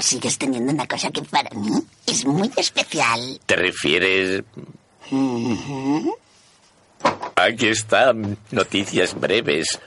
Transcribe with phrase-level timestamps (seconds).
[0.00, 1.70] sigues teniendo una cosa que para mí
[2.06, 3.40] es muy especial.
[3.46, 4.42] ¿Te refieres...?
[7.36, 9.78] Aquí están noticias breves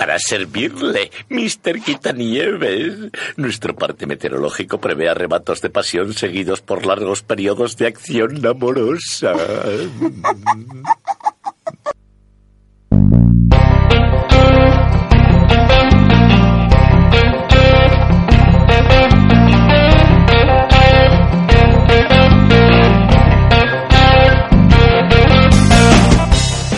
[0.00, 1.82] para servirle, Mr.
[1.82, 3.10] Quitanieves.
[3.36, 9.34] Nuestro parte meteorológico prevé arrebatos de pasión seguidos por largos periodos de acción amorosa.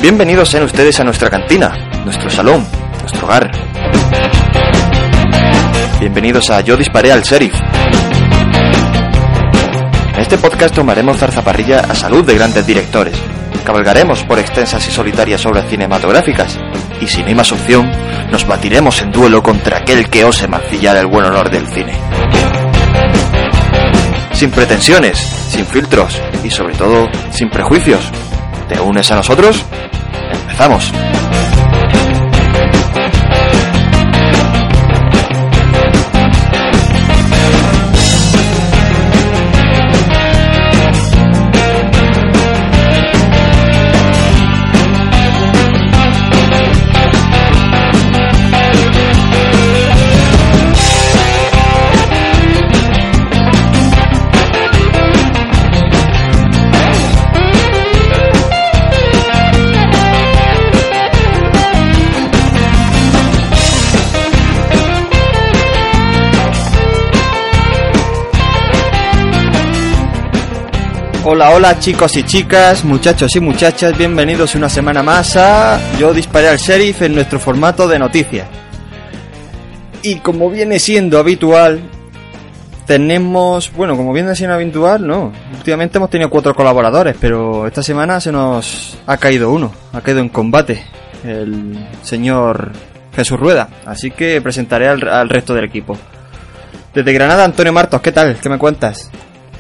[0.03, 1.73] Bienvenidos sean ustedes a nuestra cantina,
[2.05, 2.67] nuestro salón,
[2.99, 3.49] nuestro hogar.
[6.01, 7.55] Bienvenidos a Yo disparé al sheriff.
[10.13, 13.17] En este podcast tomaremos zarzaparrilla a salud de grandes directores.
[13.65, 16.59] Cabalgaremos por extensas y solitarias obras cinematográficas.
[17.01, 17.89] Y si no hay más opción,
[18.29, 21.97] nos batiremos en duelo contra aquel que ose mancillar el buen honor del cine.
[24.33, 28.11] Sin pretensiones, sin filtros y sobre todo sin prejuicios.
[28.73, 29.65] ¿Te unes a nosotros?
[30.33, 30.93] Empezamos.
[71.25, 76.49] Hola, hola chicos y chicas, muchachos y muchachas, bienvenidos una semana más a Yo disparé
[76.49, 78.49] al sheriff en nuestro formato de noticias.
[80.03, 81.81] Y como viene siendo habitual,
[82.87, 88.21] tenemos, bueno, como viene siendo habitual, no, últimamente hemos tenido cuatro colaboradores, pero esta semana
[88.21, 90.83] se nos ha caído uno, ha caído en combate,
[91.23, 92.73] el señor
[93.15, 95.97] Jesús Rueda, así que presentaré al, al resto del equipo.
[96.93, 98.37] Desde Granada, Antonio Martos, ¿qué tal?
[98.43, 99.09] ¿Qué me cuentas?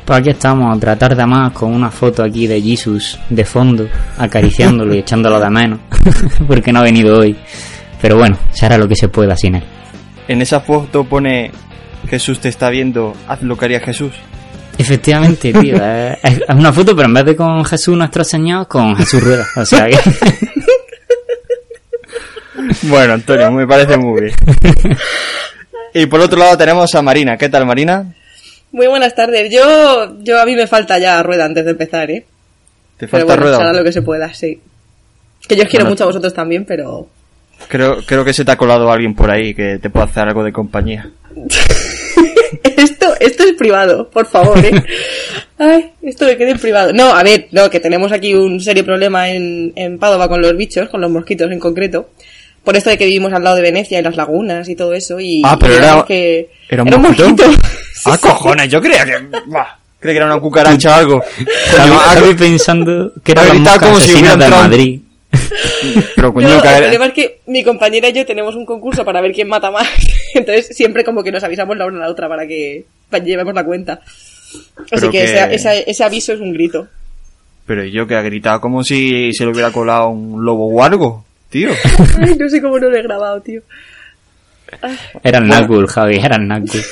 [0.05, 3.89] Pues aquí estamos, a tratar de más con una foto aquí de Jesus de fondo,
[4.19, 5.81] acariciándolo y echándolo de menos,
[6.47, 7.37] porque no ha venido hoy.
[8.01, 9.63] Pero bueno, se hará lo que se pueda sin él.
[10.27, 11.53] En esa foto pone
[12.09, 14.13] Jesús te está viendo, haz lo que haría Jesús.
[14.79, 18.97] Efectivamente, tío, es, es una foto, pero en vez de con Jesús nuestro Señor, con
[18.97, 19.47] Jesús Rueda.
[19.57, 19.99] O sea que...
[22.83, 24.35] Bueno, Antonio, me parece muy bien.
[25.95, 27.37] Y por otro lado tenemos a Marina.
[27.37, 28.15] ¿Qué tal, Marina?
[28.73, 29.51] Muy buenas tardes.
[29.53, 32.25] Yo, yo a mí me falta ya rueda antes de empezar, ¿eh?
[32.97, 33.73] ¿Te Pero falta bueno, rueda?
[33.73, 34.61] lo que se pueda, sí.
[35.47, 35.95] Que yo os quiero Bueno.
[35.95, 37.09] mucho a vosotros también, pero...
[37.69, 40.43] Creo, creo que se te ha colado alguien por ahí que te pueda hacer algo
[40.43, 41.11] de compañía.
[42.77, 44.73] esto, esto es privado, por favor, ¿eh?
[45.59, 46.93] Ay, esto que quede en privado.
[46.93, 50.57] No, a ver, no, que tenemos aquí un serio problema en, en Padova con los
[50.57, 52.11] bichos, con los mosquitos en concreto.
[52.65, 55.19] Por esto de que vivimos al lado de Venecia y las lagunas y todo eso.
[55.21, 57.29] Y, Ah, pero y era- que ¿era un mosquito?
[57.29, 57.45] mosquito.
[58.07, 58.69] ¡Ah, cojones!
[58.69, 59.19] Yo creía que...
[59.47, 59.67] Buah,
[60.01, 61.23] creía que era una cucaracha o algo.
[61.39, 63.45] Estaba pensando que era
[63.79, 65.01] como si hubiera de Madrid.
[66.15, 69.03] Pero coño, No, que el problema es que mi compañera y yo tenemos un concurso
[69.05, 69.89] para ver quién mata más.
[70.35, 72.85] Entonces siempre como que nos avisamos la una a la otra para que
[73.25, 74.01] llevemos la cuenta.
[74.91, 76.87] Así que, que- ese, ese- ese aviso es un grito.
[77.65, 81.25] Pero yo que ha gritado como si se le hubiera colado un lobo o algo,
[81.49, 81.71] tío.
[82.21, 83.63] Ay, no sé cómo no lo he grabado, tío.
[85.23, 86.83] Era el Nagul, Javi, era el Nagul.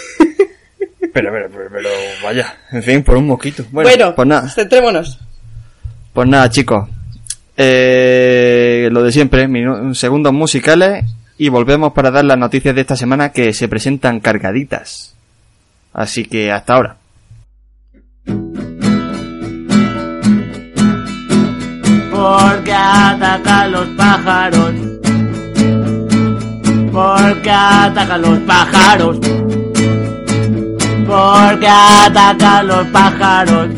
[1.13, 1.89] Pero, pero, pero, pero,
[2.23, 2.55] vaya.
[2.73, 3.65] En fin, por un mosquito.
[3.71, 4.49] Bueno, Bueno, pues nada.
[4.49, 5.19] centrémonos.
[6.13, 6.89] Pues nada, chicos.
[7.57, 9.49] Eh, lo de siempre,
[9.95, 11.05] segundos musicales
[11.37, 15.15] y volvemos para dar las noticias de esta semana que se presentan cargaditas.
[15.93, 16.97] Así que hasta ahora.
[22.21, 24.75] porque atacan los pájaros.
[26.93, 29.19] Porque atacan los pájaros.
[31.11, 33.69] Porque atacan los pájaros.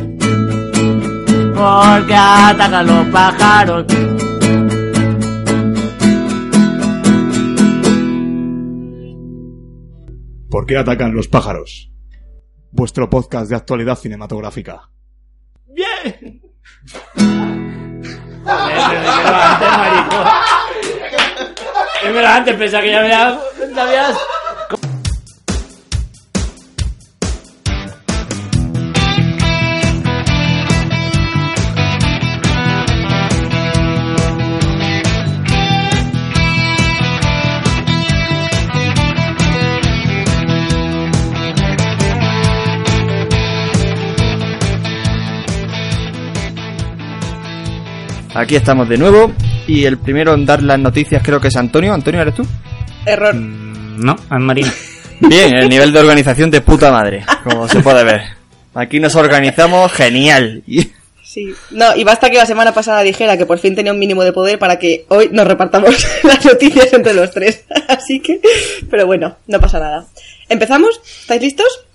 [1.54, 3.86] Porque atacan los pájaros.
[10.50, 11.90] ¿Por qué atacan los pájaros?
[12.70, 14.90] Vuestro podcast de actualidad cinematográfica.
[15.66, 16.42] Bien.
[22.04, 23.38] Dímelo antes, pensaba que ya había-
[23.74, 24.18] ya habías...
[48.42, 49.32] aquí estamos de nuevo.
[49.66, 51.92] Y el primero en dar las noticias creo que es Antonio.
[51.94, 52.46] Antonio, ¿eres tú?
[53.06, 53.34] Error.
[53.34, 54.72] Mm, No, es Marina.
[55.20, 58.22] Bien, el nivel de organización de puta madre, como se puede ver.
[58.74, 60.62] Aquí nos organizamos genial.
[61.24, 61.50] Sí.
[61.70, 64.34] No, y basta que la semana pasada dijera que por fin tenía un mínimo de
[64.34, 67.64] poder para que hoy nos repartamos las noticias entre los tres.
[67.88, 68.38] Así que,
[68.90, 70.04] pero bueno, no pasa nada.
[70.50, 71.00] ¿Empezamos?
[71.22, 71.86] ¿Estáis listos?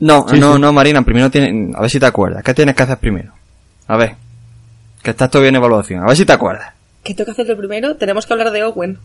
[0.00, 0.60] No, Sí, no, sí.
[0.60, 1.70] no, Marina, primero tiene...
[1.76, 2.42] A ver si te acuerdas.
[2.42, 3.32] ¿Qué tienes que hacer primero?
[3.86, 4.16] A ver.
[5.04, 6.02] Que estás todavía en evaluación.
[6.02, 6.72] A ver si te acuerdas.
[7.02, 7.94] ¿Qué tengo que hacer de primero?
[7.96, 8.98] Tenemos que hablar de Owen.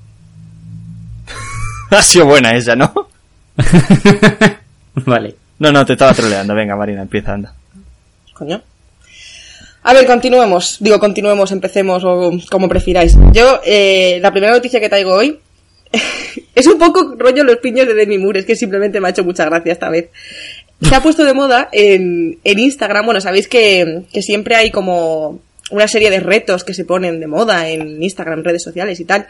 [1.91, 3.09] ha sido buena esa, ¿no?
[5.05, 5.35] vale.
[5.59, 6.55] No, no, te estaba troleando.
[6.55, 7.53] Venga, Marina, empieza, anda.
[8.33, 8.61] Coño.
[9.83, 10.77] A ver, continuemos.
[10.79, 13.17] Digo, continuemos, empecemos o como prefiráis.
[13.33, 15.37] Yo, eh, la primera noticia que traigo hoy
[16.55, 19.25] es un poco rollo los piños de Demi Moore, es que simplemente me ha hecho
[19.25, 20.09] mucha gracia esta vez.
[20.81, 25.41] Se ha puesto de moda en, en Instagram, bueno, sabéis que, que siempre hay como
[25.71, 29.27] una serie de retos que se ponen de moda en Instagram, redes sociales y tal.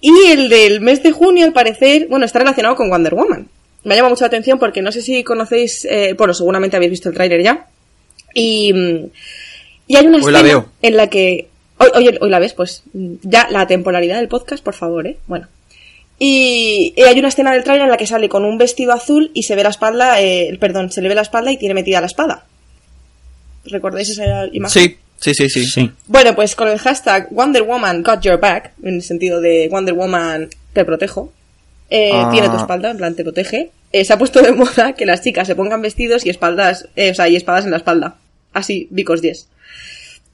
[0.00, 3.48] Y el del mes de junio, al parecer, bueno, está relacionado con Wonder Woman.
[3.84, 7.08] Me llama mucho la atención porque no sé si conocéis, eh, bueno, seguramente habéis visto
[7.08, 7.66] el tráiler ya.
[8.34, 9.06] Y, mm,
[9.88, 10.72] y hay una Hoy la escena veo.
[10.82, 11.48] en la que...
[11.78, 15.16] Hoy, hoy, hoy la ves, pues ya la temporalidad del podcast, por favor, ¿eh?
[15.26, 15.46] Bueno.
[16.18, 19.30] Y, y hay una escena del tráiler en la que sale con un vestido azul
[19.34, 22.00] y se ve la espalda, eh, perdón, se le ve la espalda y tiene metida
[22.00, 22.44] la espada.
[23.64, 24.82] ¿Recordáis esa imagen?
[24.82, 25.64] Sí, sí, sí, sí.
[25.64, 25.90] Sí.
[26.06, 29.94] Bueno, pues con el hashtag Wonder Woman got your back, en el sentido de Wonder
[29.94, 31.32] Woman te protejo,
[31.90, 32.30] eh, Ah.
[32.32, 35.22] tiene tu espalda, en plan te protege, eh, se ha puesto de moda que las
[35.22, 38.16] chicas se pongan vestidos y espaldas, eh, o sea, y espadas en la espalda.
[38.52, 39.48] Así, because yes.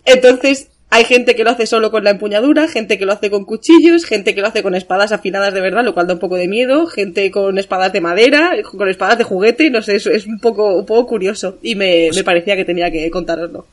[0.05, 3.45] Entonces, hay gente que lo hace solo con la empuñadura, gente que lo hace con
[3.45, 6.37] cuchillos, gente que lo hace con espadas afiladas de verdad, lo cual da un poco
[6.37, 10.27] de miedo, gente con espadas de madera, con espadas de juguete, no sé, eso es
[10.27, 13.67] un poco, un poco curioso y me, me parecía que tenía que contaroslo.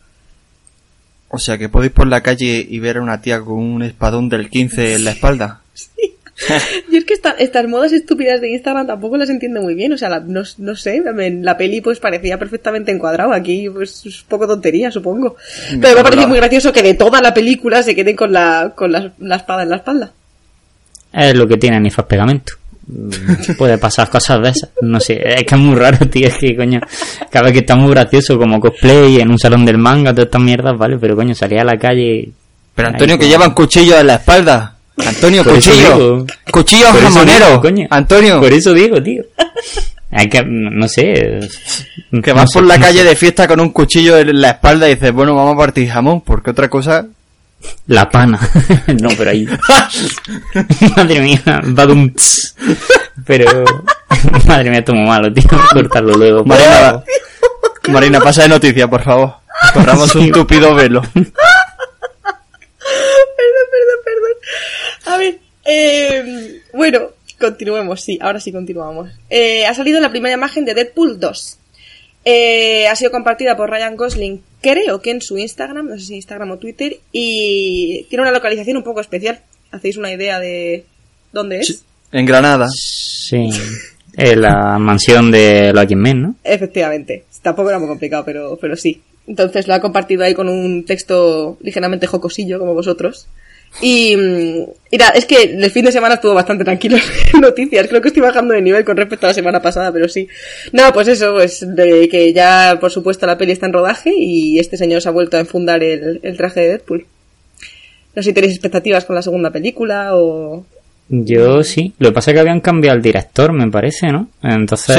[1.34, 4.28] O sea, que podéis por la calle y ver a una tía con un espadón
[4.30, 5.62] del 15 en la espalda.
[6.90, 9.94] Y es que esta- estas modas estúpidas de Instagram tampoco las entiendo muy bien.
[9.94, 13.32] O sea, la- no, no sé, en la peli pues parecía perfectamente encuadrado.
[13.32, 15.36] Aquí pues es un poco tontería, supongo.
[15.80, 18.74] Pero me ha parecido muy gracioso que de toda la película se queden con la,
[18.76, 20.12] con la, la espada en la espalda.
[21.14, 22.54] Es lo que tiene Nifas Pegamento.
[22.88, 24.70] Mm, Puede pasar cosas de esas.
[24.82, 26.28] No sé, es que es muy raro, tío.
[26.28, 26.80] Es que, coño,
[27.30, 30.42] cada vez que está muy gracioso como cosplay en un salón del manga, todas estas
[30.42, 30.98] mierdas, ¿vale?
[31.00, 32.30] Pero, coño, salía a la calle.
[32.76, 34.76] Pero Antonio, Ahí, que como- llevan cuchillo en la espalda.
[34.98, 36.26] Antonio, Por cuchillo.
[36.52, 37.62] Cuchillo jamonero.
[37.64, 37.88] digo.
[37.90, 39.24] Antonio, Por eso digo, tío.
[40.12, 41.40] Hay que, no sé.
[42.12, 43.06] que no vas sé, por la no calle sé.
[43.06, 46.22] de fiesta con un cuchillo en la espalda y dices, bueno, vamos a partir jamón,
[46.22, 47.06] porque otra cosa...
[47.88, 48.40] La pana.
[49.02, 49.48] no, pero ahí.
[50.96, 52.14] Madre mía, badum.
[52.14, 52.56] tss.
[53.26, 53.66] Pero.
[54.48, 55.44] Madre mía, muy malo, tío.
[55.74, 56.46] Cortarlo luego.
[56.46, 57.04] Marina,
[57.90, 59.36] Marina, pasa de noticia, por favor.
[59.74, 61.02] Corramos un tupido velo.
[61.02, 61.32] Perdón,
[63.72, 64.34] perdón, perdón.
[65.06, 67.10] A ver, eh, bueno,
[67.40, 69.10] continuemos, sí, ahora sí continuamos.
[69.30, 71.58] Eh, ha salido la primera imagen de Deadpool 2.
[72.24, 76.16] Eh, ha sido compartida por Ryan Gosling, creo que en su Instagram, no sé si
[76.16, 79.40] Instagram o Twitter, y tiene una localización un poco especial.
[79.72, 80.86] ¿Hacéis una idea de
[81.32, 81.84] dónde es?
[82.12, 82.68] En Granada.
[82.70, 83.50] Sí.
[84.18, 86.36] En la mansión de los Men, ¿no?
[86.44, 87.24] Efectivamente.
[87.42, 89.02] Tampoco era muy complicado, pero, pero sí.
[89.28, 93.28] Entonces lo ha compartido ahí con un texto ligeramente jocosillo, como vosotros.
[93.80, 94.16] Y,
[94.92, 96.98] nada, es que el fin de semana estuvo bastante tranquilo
[97.34, 97.88] en noticias.
[97.88, 100.28] Creo que estoy bajando de nivel con respecto a la semana pasada, pero sí.
[100.74, 104.60] No, pues eso, pues de que ya, por supuesto, la peli está en rodaje y
[104.60, 107.06] este señor se ha vuelto a enfundar el, el traje de Deadpool.
[108.14, 110.66] No sé si tenéis expectativas con la segunda película o...
[111.14, 111.94] Yo sí.
[112.00, 114.30] Lo que pasa es que habían cambiado el director, me parece, ¿no?
[114.42, 114.98] Entonces,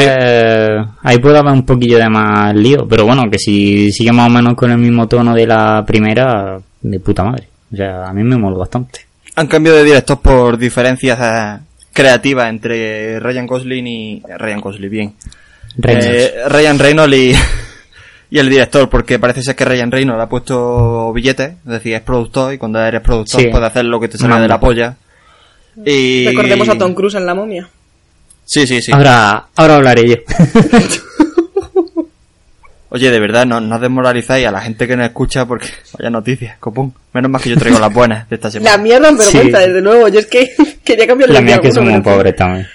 [1.02, 2.86] ahí puede haber un poquillo de más lío.
[2.86, 6.60] Pero bueno, que si sigue más o menos con el mismo tono de la primera,
[6.82, 7.51] de puta madre.
[7.74, 9.06] Sea, a mí me mola bastante.
[9.36, 11.58] Han cambiado de director por diferencias eh,
[11.92, 14.22] creativas entre Ryan Gosling y...
[14.38, 15.14] Ryan Gosling, bien.
[15.78, 16.06] Reynolds.
[16.06, 17.32] Eh, Ryan Reynolds y,
[18.30, 22.02] y el director, porque parece ser que Ryan Reynolds ha puesto billetes, es decir, es
[22.02, 23.48] productor y cuando eres productor Sí.
[23.48, 24.96] puedes hacer lo que te salga de la polla.
[25.86, 26.26] Y...
[26.26, 27.68] Recordemos a Tom Cruise en La momia.
[28.44, 28.92] Sí, sí, sí.
[28.92, 30.16] Ahora, ahora hablaré yo.
[32.94, 35.66] Oye, de verdad, no, no desmoralizáis a la gente que nos escucha porque
[35.98, 36.92] vaya noticias, copón.
[37.14, 38.76] Menos mal que yo traigo las buenas de esta La semana.
[38.78, 39.66] mierda en vergüenza, Sí.
[39.66, 40.08] desde luego.
[40.08, 40.52] Yo es que
[40.84, 42.66] quería cambiar la mía es que somos pero- pobres también.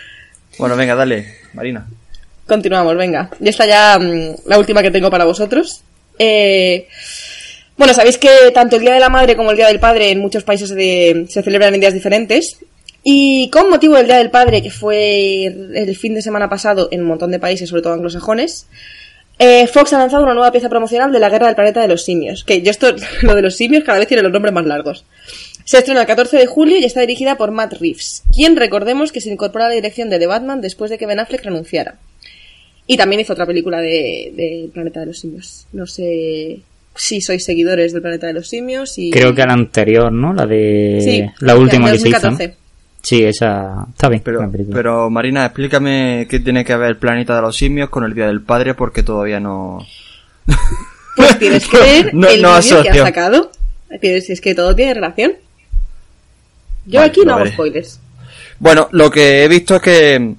[0.58, 1.86] Bueno, venga, dale, Marina.
[2.48, 3.30] Continuamos, venga.
[3.40, 5.82] Y esta ya mm, la última que tengo para vosotros.
[6.18, 6.88] Eh,
[7.78, 10.20] bueno, sabéis que tanto el Día de la Madre como el Día del Padre en
[10.20, 12.58] muchos países se, se celebran en días diferentes.
[13.04, 17.02] Y con motivo del Día del Padre, que fue el fin de semana pasado en
[17.02, 18.66] un montón de países, sobre todo anglosajones,
[19.40, 22.04] Eh, Fox ha lanzado una nueva pieza promocional de la Guerra del Planeta de los
[22.04, 22.44] Simios.
[22.44, 25.06] Que yo esto, lo de los simios cada vez tiene los nombres más largos.
[25.64, 29.22] Se estrena el 14 de julio y está dirigida por Matt Reeves, quien recordemos que
[29.22, 32.00] se incorpora a la dirección de The Batman después de que Ben Affleck renunciara.
[32.88, 35.68] Y también hizo otra película de, de Planeta de los Simios.
[35.74, 36.62] No sé
[36.96, 39.12] si sois seguidores del Planeta de los Simios y...
[39.12, 40.34] Creo que la anterior, ¿no?
[40.34, 41.00] La de...
[41.04, 42.32] Sí, la última de que se hizo.
[42.32, 42.38] ¿no?
[43.08, 43.10] 2014.
[43.10, 43.86] Sí, esa...
[43.90, 44.22] Está bien.
[44.74, 48.28] Pero, Marina, explícame qué tiene que ver el planeta de los simios con el Día
[48.28, 49.86] del Padre porque todavía no...
[51.16, 53.04] Pues tienes que ver No- el no vídeo que asocio.
[53.04, 53.52] ha sacado.
[54.02, 55.34] Tienes- Es que todo tiene relación.
[56.86, 57.54] Yo Vale, aquí no hago veré.
[57.54, 58.00] spoilers.
[58.60, 60.36] Bueno, lo que he visto es que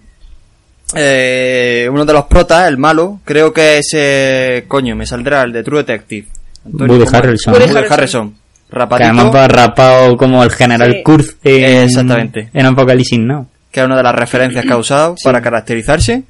[0.95, 3.89] eh, uno de los protas, el malo, creo que es...
[3.95, 6.29] eh, coño, me saldrá el de True Detective.
[6.65, 7.17] Antonio, Woody.
[7.17, 7.55] Harrelson.
[7.55, 8.35] Woody Harrelson.
[8.71, 8.99] Harrelson.
[8.99, 11.03] Que además va rapado como el general Sí.
[11.03, 12.51] Kurz en, Exactamente.
[12.53, 13.47] en Apocalipsis Now.
[13.71, 16.23] que es una de las referencias que ha usado para caracterizarse.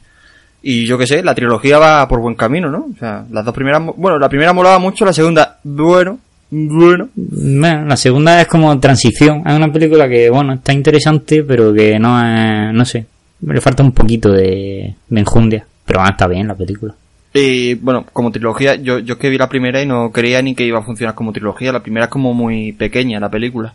[0.62, 2.86] Y yo que sé, la trilogía va por buen camino, ¿no?
[2.94, 3.80] O sea, las dos primeras...
[3.96, 6.18] Bueno, la primera molaba mucho, la segunda, bueno,
[6.50, 7.08] bueno.
[7.14, 9.42] Bueno, la segunda es como transición.
[9.46, 13.06] Es una película que, bueno, está interesante, pero que no es, no sé,
[13.42, 15.64] le falta un poquito de, de enjundia.
[15.86, 16.92] Pero bueno, está bien la película.
[17.34, 20.54] Y bueno, como trilogía, yo, yo es que vi la primera y no creía ni
[20.54, 21.72] que iba a funcionar como trilogía.
[21.72, 23.74] La primera es como muy pequeña, la película.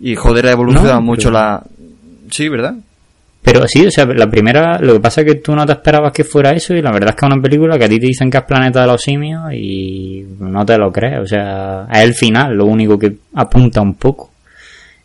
[0.00, 1.62] Y joder, ha evolucionado No, mucho pero- la...
[2.30, 2.74] Sí, ¿verdad?
[3.42, 6.12] Pero sí, o sea, la primera, lo que pasa es que tú no te esperabas
[6.12, 8.06] que fuera eso y la verdad es que es una película que a ti te
[8.06, 11.98] dicen que es Planeta de los Simios y no te lo crees, o sea, es
[12.00, 14.30] el final, lo único que apunta un poco.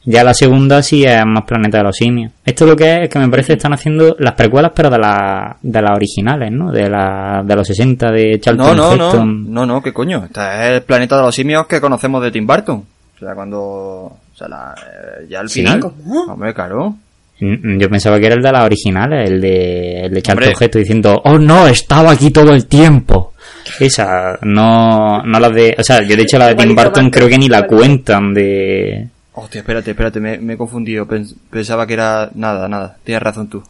[0.05, 2.31] Ya la segunda sí es más Planeta de los Simios.
[2.45, 4.97] Esto lo que es, es que me parece que están haciendo las precuelas pero de,
[4.97, 6.71] la, de las originales, ¿no?
[6.71, 9.53] De, la, de los 60 de Charlton No, no, no, Heston.
[9.53, 10.23] no, no, ¿qué coño?
[10.25, 12.77] Este es el planeta de los simios que conocemos de Tim Burton.
[13.15, 13.59] O sea, cuando...
[13.59, 15.59] O sea, la- eh, ya al ¿Sí?
[15.61, 15.79] final...
[15.81, 16.23] ¿Cómo?
[16.31, 16.95] Hombre, claro.
[17.41, 20.53] Mm, Yo pensaba que era el de las originales, el de, el de Charlton.
[20.59, 23.33] Heston diciendo, oh no, estaba aquí todo el tiempo.
[23.79, 27.27] Esa, no, no la de, o sea, yo de hecho la de Tim Burton creo
[27.27, 29.07] que ni la cuentan de,
[29.43, 31.05] Hostia, espérate, espérate, me, me he confundido.
[31.07, 32.29] Pens- pensaba que era...
[32.35, 32.97] Nada, nada.
[33.03, 33.63] Tienes razón tú.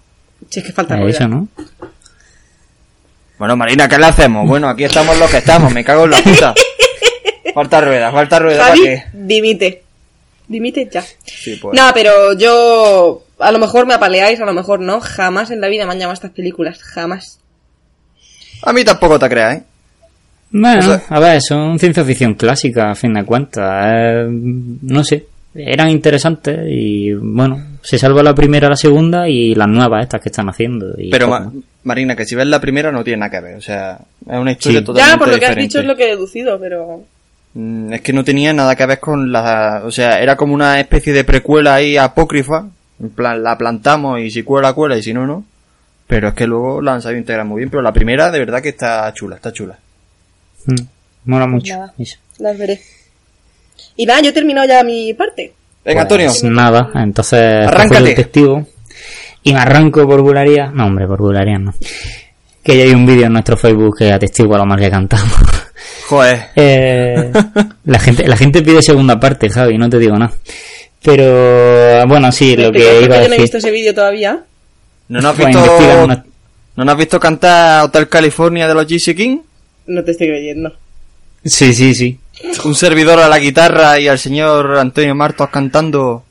[0.50, 1.48] Si es que falta eso, ¿no?
[3.38, 4.48] Bueno, Marina, ¿qué le hacemos?
[4.48, 5.74] Bueno, aquí estamos los que estamos.
[5.74, 6.54] Me cago en la puta.
[7.54, 8.60] Falta rueda, falta rueda.
[8.60, 9.04] ¿para Javi, qué?
[9.12, 9.84] dimite.
[10.48, 11.04] Dimite ya.
[11.26, 11.76] Sí, pues.
[11.80, 13.24] No, pero yo...
[13.40, 15.00] A lo mejor me apaleáis, a lo mejor no.
[15.02, 16.82] Jamás en la vida me han llamado estas películas.
[16.84, 17.40] Jamás.
[18.64, 19.64] A mí tampoco te creas, ¿eh?
[20.52, 23.86] Bueno, O sea- a ver, son ciencia ficción clásica, a fin de cuentas.
[23.94, 29.68] eh, no sé, eran interesantes y bueno, se salva la primera, la segunda y las
[29.68, 30.94] nuevas estas que están haciendo.
[30.98, 31.52] y Pero, Ma-.
[31.84, 33.56] Marina, que si ves la primera no tiene nada que ver.
[33.58, 34.86] O sea, es una historia Sí.
[34.86, 37.04] totalmente Ya, por lo que has dicho es lo que he deducido, pero...
[37.54, 39.82] Mm, Es que no tenía nada que ver con la...
[39.86, 42.68] O sea, era como una especie de precuela ahí apócrifa.
[43.02, 45.46] En plan, la plantamos y si cuela, cuela y si no, no.
[46.06, 47.70] Pero es que luego la han sabido integrar muy bien.
[47.70, 49.78] Pero la primera, de verdad que está chula, está chula.
[50.66, 50.76] Mm,
[51.26, 51.74] mola mucho.
[51.74, 51.94] Nada.
[52.40, 52.82] Las veré.
[53.96, 55.54] Y nada, yo he terminado ya mi parte.
[55.86, 56.28] Venga, Antonio.
[56.28, 57.88] Pues nada, entonces Arráncate.
[57.96, 58.68] cojo el testigo
[59.44, 60.68] y me arranco por bularía.
[60.74, 61.74] No, hombre, por bularía no.
[62.64, 65.34] Que ya hay un vídeo en nuestro Facebook que atestigua lo mal que cantamos.
[66.08, 66.40] Joder.
[66.56, 67.32] Eh,
[67.86, 70.34] la gente la gente pide segunda parte, Javi, no te digo nada.
[71.02, 73.70] Pero bueno, sí, lo que iba a no he visto decir.
[73.70, 74.44] ese vídeo todavía.
[75.08, 76.04] ¿No nos has Pues visto...
[76.04, 76.26] una-
[76.76, 79.40] ¿No nos has visto cantar Hotel California de los GC King?
[79.88, 80.74] No te estoy creyendo.
[81.44, 82.20] Sí, sí, sí.
[82.64, 86.24] Un servidor a la guitarra y al señor Antonio Martos cantando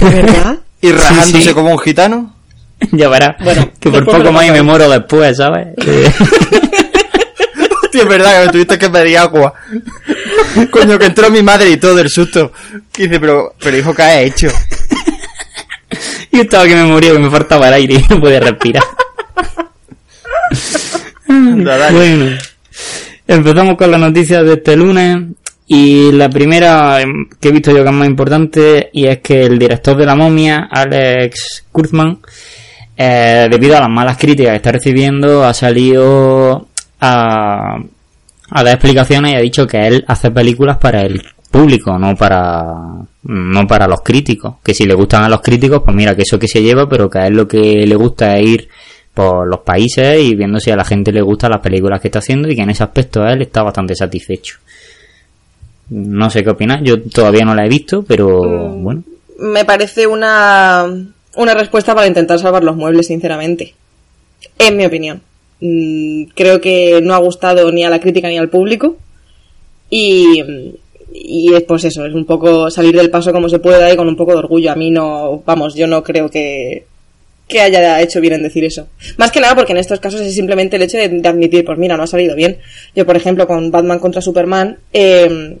[0.00, 0.58] ¿Verdad?
[0.80, 1.54] y rajándose sí.
[1.54, 2.34] como un gitano.
[2.92, 3.36] Ya verás.
[3.42, 5.68] Bueno, que por poco más y me muero después, ¿sabes?
[7.82, 9.54] Hostia, es verdad que me tuviste que pedir agua.
[10.70, 12.52] Coño, que entró mi madre y todo del susto.
[12.92, 14.48] Que dice, pero, pero hijo, ¿qué has hecho?
[16.32, 18.82] Yo estaba que me moría, que me faltaba el aire y no podía respirar.
[21.28, 21.90] Anda.
[21.90, 22.36] Bueno,
[23.26, 25.22] empezamos con las noticias de este lunes.
[25.66, 29.44] Y la primera em, que he visto yo que es más importante, y es que
[29.44, 32.18] el director de la momia, Alex Kurtzman,
[32.96, 36.68] eh, debido a las malas críticas que está recibiendo, ha salido
[37.00, 37.76] a,
[38.50, 42.74] a dar explicaciones y ha dicho que él hace películas para el público, no para
[43.22, 44.56] no para los críticos.
[44.62, 47.08] Que si le gustan a los críticos, pues mira, que eso que se lleva, pero
[47.08, 48.68] que a él lo que le gusta es ir
[49.14, 52.18] por los países y viendo si a la gente le gustan las películas que está
[52.18, 54.56] haciendo y que en ese aspecto él está bastante satisfecho.
[55.90, 58.82] No sé qué opinas, yo todavía no la he visto, pero Mm.
[58.82, 59.02] bueno.
[59.38, 60.86] Me parece una,
[61.36, 63.74] una respuesta para intentar salvar los muebles, sinceramente.
[64.58, 65.20] En mi opinión.
[65.60, 68.96] Mm, Creo que no ha gustado ni a la crítica ni al público.
[69.90, 70.42] Y,
[71.12, 74.08] y es pues eso, es un poco salir del paso como se pueda y con
[74.08, 74.72] un poco de orgullo.
[74.72, 76.86] A mí no, vamos, yo no creo que,
[77.48, 78.88] que haya hecho bien en decir eso.
[79.18, 81.78] Más que nada porque en estos casos es simplemente el hecho de, de admitir, pues
[81.78, 82.58] mira, no ha salido bien.
[82.96, 85.56] Yo, por ejemplo, con Batman contra Superman, eh,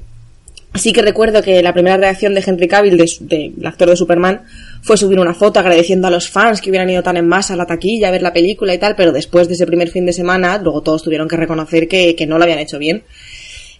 [0.74, 4.42] sí que recuerdo que la primera reacción de Henry Cavill, de- del actor de Superman,
[4.82, 7.56] fue subir una foto agradeciendo a los fans que hubieran ido tan en masa a
[7.56, 10.12] la taquilla a ver la película y tal, pero después de ese primer fin de
[10.12, 13.04] semana, luego todos tuvieron que reconocer que, que no lo habían hecho bien.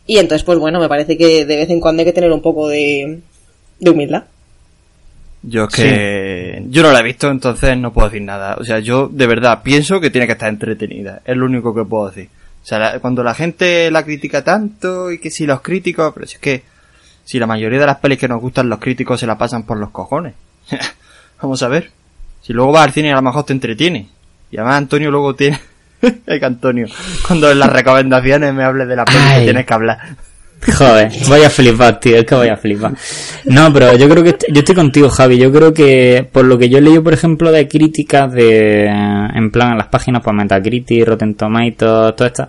[0.07, 2.43] Y entonces, pues bueno, me parece que de vez en cuando hay que tener un
[2.43, 3.21] poco de,
[3.81, 4.25] de humildad.
[5.47, 8.57] Yo es que yo no la he visto, entonces no puedo decir nada.
[8.59, 11.21] O sea, yo de verdad pienso que tiene que estar entretenida.
[11.25, 12.29] Es lo único que puedo decir.
[12.63, 16.27] O sea, la- cuando la gente la critica tanto y que si los críticos, pero
[16.27, 16.63] si es que
[17.25, 19.77] si la mayoría de las pelis que nos gustan los críticos se la pasan por
[19.79, 20.35] los cojones.
[21.43, 21.91] Vamos a ver.
[22.41, 24.09] Si luego vas al cine y a lo mejor te entretiene.
[24.51, 25.59] Y además Antonio luego tiene...
[26.01, 26.87] que Antonio,
[27.27, 29.99] cuando en las recomendaciones me hables de la peli que tienes que hablar.
[30.73, 32.93] Joder, voy a flipar, tío, es que voy a flipar.
[33.45, 35.39] No, pero yo creo que yo estoy contigo, Javi.
[35.39, 39.51] Yo creo que por lo que yo he leído, por ejemplo, de críticas de en
[39.51, 42.49] plan en las páginas pues Metacritic, Rotten Tomatoes, todo esto,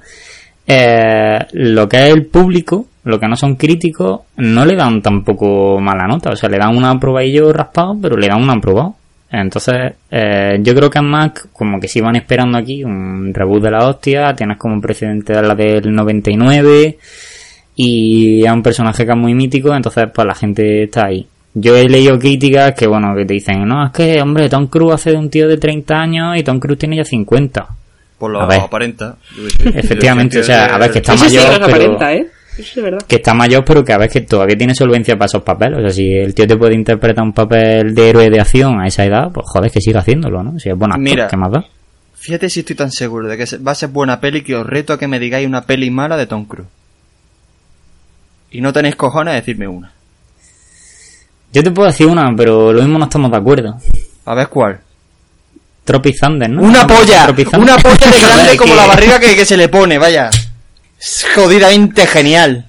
[0.66, 5.80] eh, lo que es el público, lo que no son críticos, no le dan tampoco
[5.80, 8.96] mala nota, o sea, le dan un aprobadillo raspado, pero le dan un aprobado.
[9.30, 13.72] Entonces, eh, yo creo que más como que si van esperando aquí un reboot de
[13.72, 16.98] la hostia, tienes como un precedente de la del 99
[17.76, 21.26] y es un personaje que es muy mítico, entonces pues la gente está ahí.
[21.54, 24.94] Yo he leído críticas que bueno, que te dicen, no, es que hombre, Tom Cruise
[24.96, 27.68] hace de un tío de 30 años y Tom Cruise tiene ya 50.
[28.18, 29.18] Por lo aparenta.
[29.64, 32.28] Efectivamente, o sea, a ver, que está Eso sí mayor, nos pero- aparenta, ¿eh?
[32.58, 33.00] Eso es verdad.
[33.06, 35.78] que está mayor, pero que a ver que todavía tiene solvencia para esos papeles.
[35.78, 38.88] O sea, si el tío te puede interpretar un papel de héroe de acción a
[38.88, 40.58] esa edad, pues joder, que siga haciéndolo, ¿no?
[40.58, 41.28] Si es buen actor, Mira.
[41.28, 41.66] ¿qué más da?
[42.14, 44.94] Fíjate si estoy tan seguro de que va a ser buena peli que os reto
[44.94, 46.70] a que me digáis una peli mala de Tom Cruise.
[48.52, 49.92] Y no tenéis cojones a decirme una.
[51.52, 53.78] Yo te puedo decir una, pero lo mismo no estamos de acuerdo.
[54.26, 54.80] A ver cuál.
[55.86, 56.62] Tropic Thunder, ¿no?
[56.62, 57.28] ¡Una polla!
[57.58, 60.30] ¡Una polla de grande como la barriga que, que se le pone, vaya!
[61.00, 62.66] Es jodidamente genial.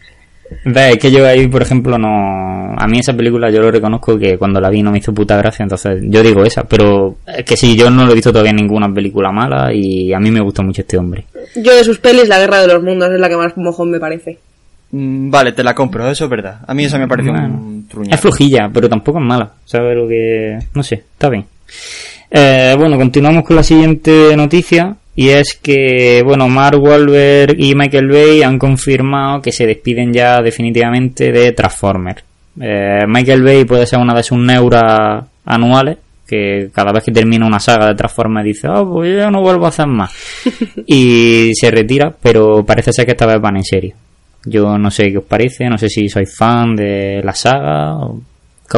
[0.65, 2.75] Ve, es que yo ahí, por ejemplo, no...
[2.79, 5.37] A mí esa película yo lo reconozco que cuando la vi no me hizo puta
[5.37, 8.51] gracia, entonces yo digo esa, pero es que sí, yo no lo he visto todavía
[8.51, 11.25] en ninguna película mala y a mí me gusta mucho este hombre.
[11.55, 13.99] Yo de sus pelis, La Guerra de los Mundos es la que más mojón me
[13.99, 14.39] parece.
[14.93, 16.61] Mm, vale, te la compro, eso es verdad.
[16.67, 17.87] A mí esa me pareció Bueno, un.
[18.11, 20.59] Es flojilla, pero tampoco es mala, ¿sabes lo que...?
[20.75, 21.45] No sé, está bien.
[22.31, 28.09] Eh, bueno, continuamos con la siguiente noticia y es que, bueno, Mark Wahlberg y Michael
[28.09, 32.23] Bay han confirmado que se despiden ya definitivamente de Transformers.
[32.61, 37.47] Eh, Michael Bay puede ser una de sus neuras anuales, que cada vez que termina
[37.47, 40.13] una saga de Transformers dice, oh, pues yo ya no vuelvo a hacer más.
[40.87, 43.95] y se retira, pero parece ser que esta vez van en serio.
[44.47, 48.21] Yo no sé qué os parece, no sé si sois fan de la saga o.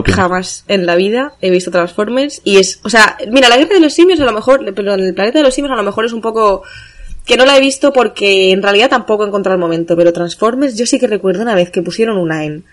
[0.04, 3.80] Jamás en la vida he visto Transformers y es, o sea, mira, la guerra de
[3.80, 6.04] los simios a lo mejor, pero en el planeta de los simios a lo mejor
[6.04, 6.62] es un poco
[7.24, 10.76] que no la he visto porque en realidad tampoco he encontrado el momento, pero Transformers
[10.76, 12.64] yo sí que recuerdo una vez que pusieron una en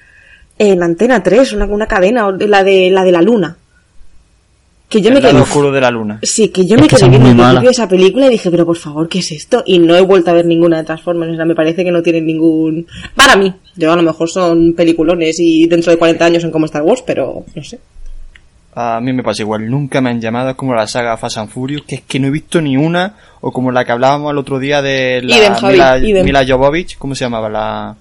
[0.58, 3.58] en Antena 3, una, una cadena, la de la de la luna.
[4.88, 6.20] Que yo El me lado quedé oscuro de la luna.
[6.22, 7.50] Sí, que yo Es me que quedé viendo muy el malas.
[7.54, 9.64] principio de esa película y dije, pero por favor, ¿qué es esto?
[9.66, 12.04] Y no he vuelto a ver ninguna de Transformers, o sea, me parece que no
[12.04, 12.86] tienen ningún...
[13.16, 16.68] Para mí, yo a lo mejor son peliculones y dentro de 40 años son como
[16.68, 17.80] Star Wars, pero no sé.
[18.78, 21.50] A mí me pasa igual, nunca me han llamado es como la saga Fast and
[21.50, 24.38] Furious, que es que no he visto ni una, o como la que hablábamos el
[24.38, 27.96] otro día de la Idem, Javi, Mila, Jovovich, ¿cómo se llamaba la,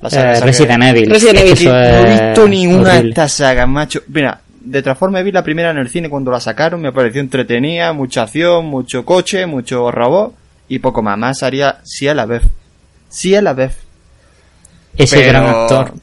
[0.00, 1.10] la Eh, esa que- Resident Evil.
[1.10, 1.68] Resident Es que Evil.
[1.68, 4.00] no he visto ni una de estas sagas, macho.
[4.08, 7.92] Mira, de Transformers vi la primera en el cine cuando la sacaron, me pareció entretenida,
[7.92, 10.34] mucha acción, mucho coche, mucho robot,
[10.68, 11.16] y poco más.
[11.16, 12.42] Más haría sí a la vez.
[13.08, 13.76] Sí a la vez.
[14.96, 15.94] Ese Pero- gran actor.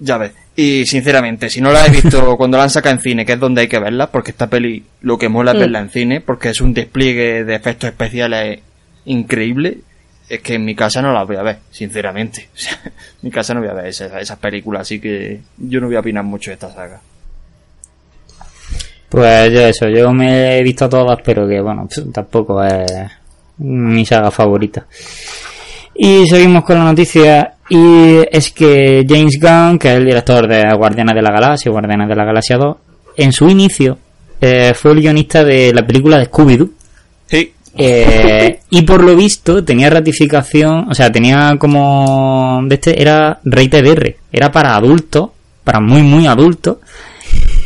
[0.00, 0.32] Ya ves.
[0.56, 3.40] Y sinceramente, si no la he visto cuando la han sacado en cine, que es
[3.40, 6.48] donde hay que verla, porque esta peli lo que mola es verla en cine, porque
[6.48, 8.58] es un despliegue de efectos especiales
[9.04, 9.78] increíble,
[10.28, 12.48] es que en mi casa no la voy a ver, sinceramente.
[12.84, 15.96] En mi casa no voy a ver esas, esas películas, así que yo no voy
[15.96, 17.00] a opinar mucho de esta saga.
[19.08, 22.92] Pues yo eso, yo me he visto todas, pero que bueno, tampoco es
[23.58, 24.86] mi saga favorita.
[25.94, 30.62] Y seguimos con la noticia y es que James Gunn, que es el director de
[30.76, 32.76] Guardianes de la Galaxia, Guardianes de la Galaxia 2,
[33.16, 33.98] en su inicio
[34.40, 36.70] eh, fue el guionista de la película de Scooby-Doo.
[37.26, 37.52] Sí.
[37.76, 43.86] Eh, y por lo visto tenía ratificación, o sea, tenía como de este era rated
[43.86, 45.30] R, era para adultos,
[45.64, 46.78] para muy muy adultos.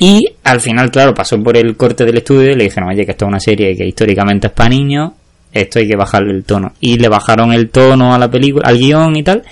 [0.05, 3.13] Y al final, claro, pasó por el corte del estudio y le dijeron, oye, que
[3.13, 5.13] esto es una serie que históricamente es para niños,
[5.53, 6.73] esto hay que bajarle el tono.
[6.81, 9.43] Y le bajaron el tono a la película, al guion y tal,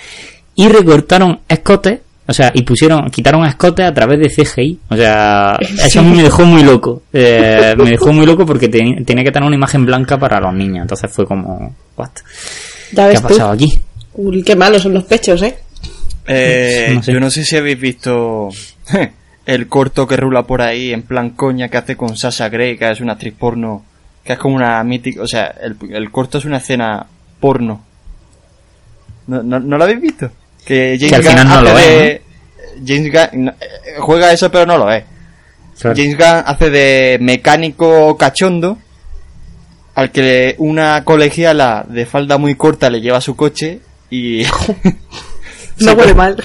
[0.55, 4.79] y recortaron escotes O sea, y pusieron, quitaron a escote a través de CGI.
[4.89, 7.03] O sea, eso me dejó muy loco.
[7.13, 10.53] Eh, me dejó muy loco porque teni- tenía que tener una imagen blanca para los
[10.53, 10.81] niños.
[10.83, 12.09] Entonces fue como, what?
[12.91, 13.27] Ya ¿Qué ha tú.
[13.29, 13.79] pasado aquí?
[14.15, 15.55] Uy, qué malos son los pechos, ¿eh?
[16.27, 17.13] Eh, No sé.
[17.13, 18.49] Yo no sé si habéis visto
[19.45, 22.89] el corto que rula por ahí en plan coña que hace con Sasha Grey, que
[22.89, 23.83] es una actriz porno,
[24.23, 27.05] que es como una mítica, o sea, el, el corto es una escena
[27.39, 27.83] porno.
[29.27, 30.31] ¿No, no, ¿no lo habéis visto?
[30.65, 32.21] Que James Que al Gunn final no lo es, de-
[32.85, 33.53] James Gunn eh,
[33.99, 35.03] juega eso pero no lo es.
[35.79, 35.95] Claro.
[35.95, 38.77] James Gunn hace de mecánico cachondo
[39.95, 44.43] al que una colegiala de falda muy corta le lleva su coche y...
[45.79, 46.37] No huele mal.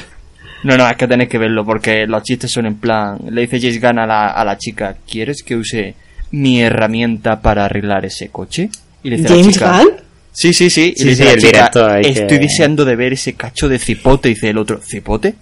[0.64, 3.18] No, no, es que tenéis que verlo porque los chistes son en plan.
[3.30, 5.94] Le dice James Gunn a la, a la chica: ¿Quieres que use
[6.32, 8.68] mi herramienta para arreglar ese coche?
[9.02, 9.90] Y le dice la ¿James chica, Gunn?
[10.32, 10.92] Sí, sí, sí.
[10.96, 13.12] Y Sí, le dice sí, la el chica, directo ahí que- Estoy deseando de ver
[13.12, 14.28] ese cacho de cipote.
[14.30, 15.34] Dice el otro: ¿Cipote?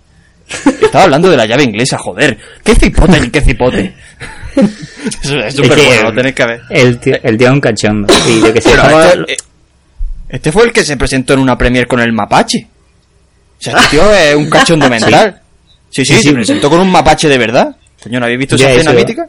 [0.83, 2.37] Estaba hablando de la llave inglesa, joder.
[2.63, 3.95] ¿Qué cipote ni qué cipote?
[4.55, 6.61] Es súper bueno, lo tenéis que ver.
[6.71, 8.15] El tío, el tío es un cachondo.
[8.29, 9.37] Y yo que sé, Pero estaba- este, eh,
[10.29, 12.67] este fue el que se presentó en una premier con el mapache.
[13.71, 15.41] O sea, este tío es un cachondo mental.
[15.91, 16.29] Sí, sí, Sí, sí.
[16.29, 17.75] se presentó con un mapache de verdad.
[18.03, 19.29] Coño, ¿no habéis visto esa Ya, escena eso- mítica?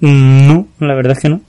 [0.00, 1.40] No, la verdad es que no.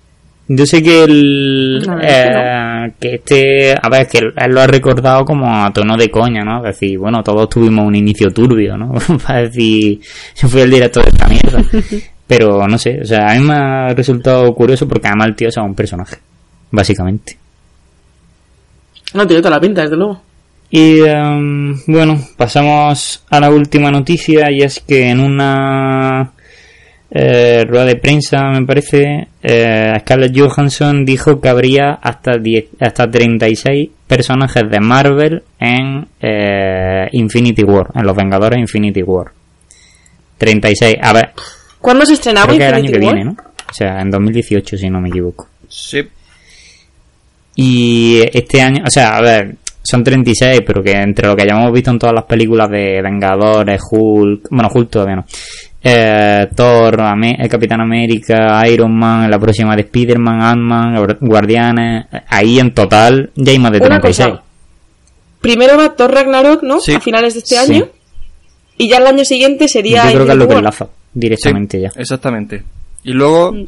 [0.48, 1.84] Yo sé que el.
[2.04, 3.74] Eh, que este.
[3.82, 6.58] A ver, que él, él lo ha recordado como a tono de coña, ¿no?
[6.60, 8.94] Es decir, bueno, todos tuvimos un inicio turbio, ¿no?
[9.26, 10.00] Para decir,
[10.36, 11.64] yo fui el director de esta mierda.
[12.28, 15.48] Pero no sé, o sea, a mí me ha resultado curioso porque además el tío
[15.50, 16.18] es un personaje,
[16.72, 17.38] básicamente.
[19.14, 20.22] No tiene toda la pinta, desde luego.
[20.70, 26.32] Y em, bueno, pasamos a la última noticia y es que en una
[27.12, 33.10] eh, rueda de prensa, me parece, eh, Scarlett Johansson dijo que habría hasta 10, hasta
[33.10, 39.28] 36 personajes de Marvel en eh, Infinity War, en Los Vengadores Infinity War.
[40.38, 41.32] 36, a ver,
[41.86, 43.38] ¿Cuándo se estrenaba creo que el año que viene, ¿no?
[43.70, 45.48] O sea, en 2018, si no me equivoco.
[45.70, 46.02] Sí.
[47.56, 51.72] Y este año, o sea, a ver, son 36, pero que entre lo que hayamos
[51.72, 55.26] visto en todas las películas de Vengadores, Hulk, bueno, Hulk todavía no,
[55.84, 62.60] eh, Thor, el Capitán América, Iron Man, la próxima de Spider-Man, Ant-Man, Guar- Guardianes, ahí
[62.60, 64.28] en total ya hay más de Una 36.
[64.30, 64.44] cosa.
[65.42, 66.80] Primero va Thor Ragnarok, ¿no?
[66.80, 66.94] Sí.
[66.94, 67.72] A finales de este Sí.
[67.74, 67.88] año.
[68.78, 70.04] Y ya el año siguiente Yo sería.
[70.12, 71.92] creo que es lo que enlaza directamente ya.
[71.96, 72.64] Exactamente.
[73.04, 73.66] Y luego, Mm.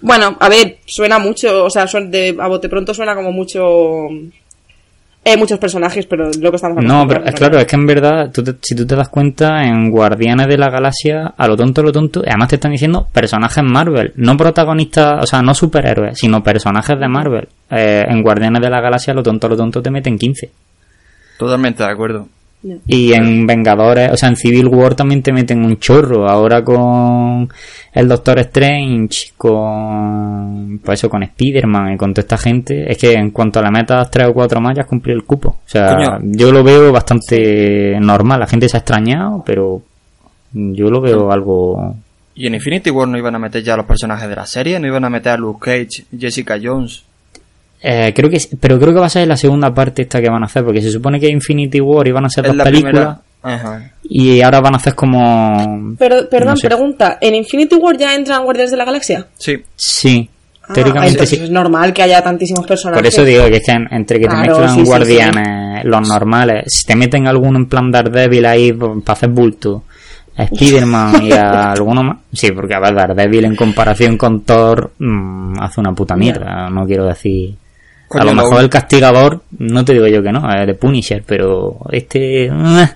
[0.00, 4.08] Bueno, a ver, suena mucho, o sea, de, a bote pronto suena como mucho.
[5.26, 7.38] Eh, muchos personajes, pero lo que estamos No, acostumbrados, pero es ¿no?
[7.38, 10.58] claro, es que en verdad, tú te- si tú te das cuenta, en Guardianes de
[10.58, 14.36] la Galaxia, a lo tonto, a lo tonto, además te están diciendo personajes Marvel, no
[14.36, 17.48] protagonistas, o sea, no superhéroes, sino personajes de Marvel.
[17.70, 20.50] Eh, en Guardianes de la Galaxia, a lo tonto, a lo tonto, te meten 15.
[21.38, 22.28] totalmente de acuerdo.
[22.86, 26.28] Y en Vengadores, o sea, en Civil War también te meten un chorro.
[26.28, 27.48] Ahora con
[27.92, 30.80] el Doctor Strange, con.
[30.82, 32.90] Pues eso, con Spider-Man y con toda esta gente.
[32.90, 35.48] Es que en cuanto le metas tres o cuatro más, ya has cumplido el cupo.
[35.50, 36.18] O sea, Coño.
[36.22, 38.40] yo lo veo bastante normal.
[38.40, 39.82] La gente se ha extrañado, pero
[40.52, 41.96] yo lo veo algo.
[42.34, 44.86] Y en Infinity War no iban a meter ya los personajes de la serie, no
[44.86, 47.04] iban a meter a Luke Cage, Jessica Jones.
[47.86, 50.42] Eh, creo que, pero creo que va a ser la segunda parte esta que van
[50.42, 53.18] a hacer, porque se supone que Infinity War iban a ser dos la películas.
[53.42, 53.90] Ajá.
[54.04, 55.94] y ahora van a hacer como.
[55.98, 56.66] Pero, perdón, No sé.
[56.66, 59.26] pregunta: ¿en Infinity War ya entran Guardianes de la Galaxia?
[59.36, 59.62] Sí.
[59.76, 60.30] Sí,
[60.66, 61.36] Ah, teóricamente sí.
[61.42, 63.02] es normal que haya tantísimos personajes.
[63.02, 66.64] Por eso digo que es que entre que te mezclan sí, sí, guardianes, los normales,
[66.68, 69.84] si te meten alguno en plan Daredevil ahí para hacer bulto,
[70.38, 74.92] a Spiderman y a alguno más, sí, porque a ver, Daredevil en comparación con Thor
[74.98, 77.56] mm, hace una puta mierda, no quiero decir...
[78.08, 80.74] Coño, a lo lo- mejor el castigador, no te digo yo que no, es de
[80.74, 82.46] Punisher, pero este...
[82.46, 82.88] eh,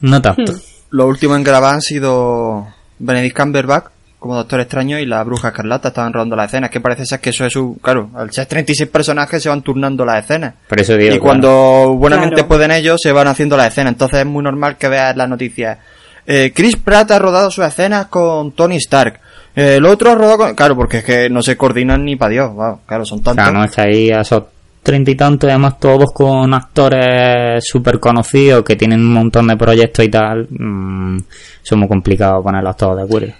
[0.00, 0.52] no tanto.
[0.90, 2.66] Los últimos en grabar han sido
[2.98, 3.84] Benedict Cumberbatch
[4.18, 6.68] como Doctor Extraño y la Bruja Escarlata estaban rodando las escenas.
[6.70, 7.78] Que parece ser que eso es su...
[7.82, 10.54] Claro, al ser 36 personajes se van turnando las escenas.
[10.68, 11.14] Por eso digo...
[11.14, 12.48] y cuando buenamente Claro.
[12.48, 13.92] pueden ellos, se van haciendo las escenas.
[13.94, 15.78] Entonces es muy normal que veas las noticias.
[16.26, 19.20] Eh, Chris Pratt ha rodado sus escenas con Tony Stark.
[19.60, 20.54] El otro ha rodado con...
[20.54, 22.52] Claro, porque es que no se coordinan ni para Dios.
[22.54, 23.44] Wow, claro, son tantos.
[23.44, 24.44] Claro, no es que ahí a esos
[24.82, 29.56] treinta y tantos, y además todos con actores súper conocidos que tienen un montón de
[29.56, 31.18] proyectos y tal, mm,
[31.62, 33.32] son muy complicados ponerlos todos de acuerdo.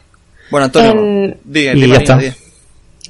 [0.50, 2.18] Bueno, Antonio, En- di, Y di, ya está.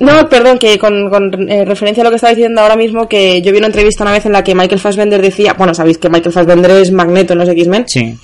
[0.01, 3.43] No, perdón, que con, con, eh, referencia a lo que estaba diciendo ahora mismo, que
[3.43, 6.09] yo vi una entrevista una vez en la que Michael Fassbender decía, bueno, sabéis que
[6.09, 8.17] Michael Fassbender es Magneto en los X-Men, Sí,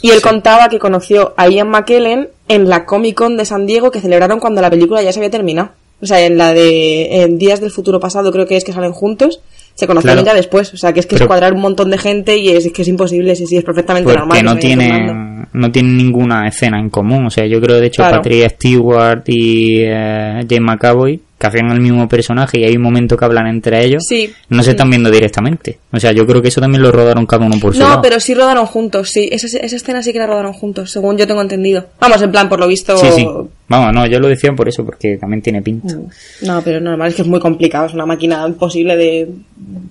[0.00, 3.90] y él contaba que conoció a Ian McKellen en la Comic Con de San Diego
[3.90, 5.70] que celebraron cuando la película ya se había terminado.
[6.00, 8.92] O sea, en la de en Días del Futuro Pasado creo que es que salen
[8.92, 9.40] juntos,
[9.74, 10.34] Se conocieron Claro.
[10.34, 10.72] ya después.
[10.72, 12.72] O sea, que es que Pero- es cuadrar un montón de gente y es, es
[12.72, 13.34] que es imposible.
[13.34, 14.28] Sí, sí, es perfectamente normal.
[14.28, 15.12] Porque no vayan turnando.
[15.12, 17.26] tienen, no tienen ninguna escena en común.
[17.26, 18.16] O sea, yo creo de hecho Claro.
[18.18, 23.16] Patrick Stewart y eh, James McAvoy que hacían el mismo personaje y hay un momento
[23.16, 24.02] que hablan entre ellos.
[24.08, 24.32] Sí.
[24.48, 25.78] No se están viendo directamente.
[25.92, 28.02] O sea, yo creo que eso también lo rodaron cada uno por su No, lado.
[28.02, 29.28] pero sí rodaron juntos, sí.
[29.30, 31.86] Esa, esa escena sí que la rodaron juntos, según yo tengo entendido.
[32.00, 32.96] Vamos, en plan, por lo visto.
[32.96, 33.28] Sí, sí.
[33.68, 35.94] Vamos, no, yo lo decía por eso, porque también tiene pinta.
[36.42, 37.86] No, pero normal, es que es muy complicado.
[37.86, 39.28] Es una máquina imposible de,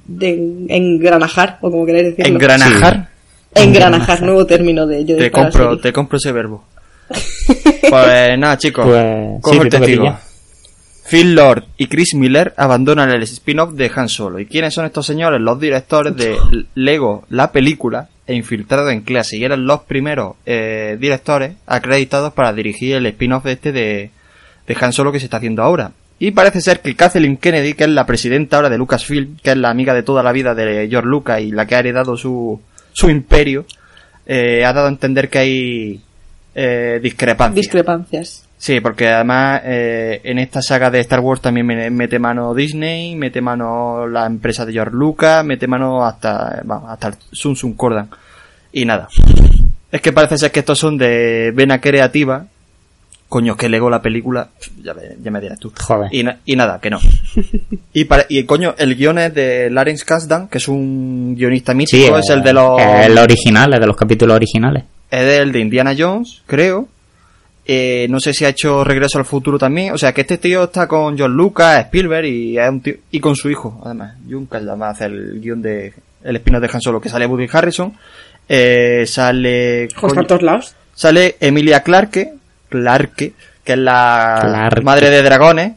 [0.08, 2.34] de engranajar, o como queréis decirlo.
[2.34, 3.10] Engranajar.
[3.56, 6.64] Engranajar, nuevo término de yo Te compro, te compro ese verbo.
[7.90, 8.86] Pues nada, chicos.
[8.88, 10.18] Pues, cojo sí, el te testigo.
[11.14, 14.40] Phil Lord y Chris Miller abandonan el spin-off de Han Solo.
[14.40, 15.40] ¿Y quiénes son estos señores?
[15.40, 16.36] Los directores de
[16.74, 19.38] Lego, la película, e Infiltrado en clase.
[19.38, 24.10] Y eran los primeros eh, directores acreditados para dirigir el spin-off este de,
[24.66, 25.92] de Han Solo que se está haciendo ahora.
[26.18, 29.58] Y parece ser que Kathleen Kennedy, que es la presidenta ahora de Lucasfilm, que es
[29.58, 32.60] la amiga de toda la vida de George Lucas y la que ha heredado su,
[32.92, 33.68] su imperio,
[34.26, 36.02] eh, ha dado a entender que hay
[36.56, 37.56] eh, discrepancias.
[37.56, 38.48] Discrepancias.
[38.58, 43.14] Sí, porque además eh, en esta saga de Star Wars también me- mete mano Disney,
[43.16, 47.74] mete mano la empresa de George Lucas, mete mano hasta, vamos, hasta el Sun Sun
[47.74, 48.10] Cordan.
[48.72, 49.10] Y nada.
[49.92, 52.46] Es que parece ser que estos son de vena creativa.
[53.28, 54.50] Coño, que legó la película.
[54.82, 55.74] Ya, me- ya me dirás tú.
[55.82, 56.08] Joder.
[56.14, 57.00] Y, na- y nada, que no.
[57.96, 62.18] Y, para- y coño, el guion es de Lawrence Kasdan, que es un guionista mítico,
[62.18, 62.82] es el de los...
[62.82, 64.84] es el original, es de los capítulos originales.
[65.12, 66.88] Es del de Indiana Jones, creo.
[67.66, 69.94] Eh, no sé si ha hecho Regreso al Futuro también.
[69.94, 73.20] O sea, que este tío está con John Lucas, Spielberg y es un tío- y
[73.20, 74.16] con su hijo, además.
[74.30, 77.48] Junkas va a hacer el guion de el spin de Han Solo, que sale Woody
[77.52, 77.94] Harrison.
[78.50, 80.76] Eh, sale por todos lados.
[80.94, 82.34] sale Emilia Clarke,
[82.70, 84.82] Clarke, que es la Clarke.
[84.84, 85.74] madre de dragones.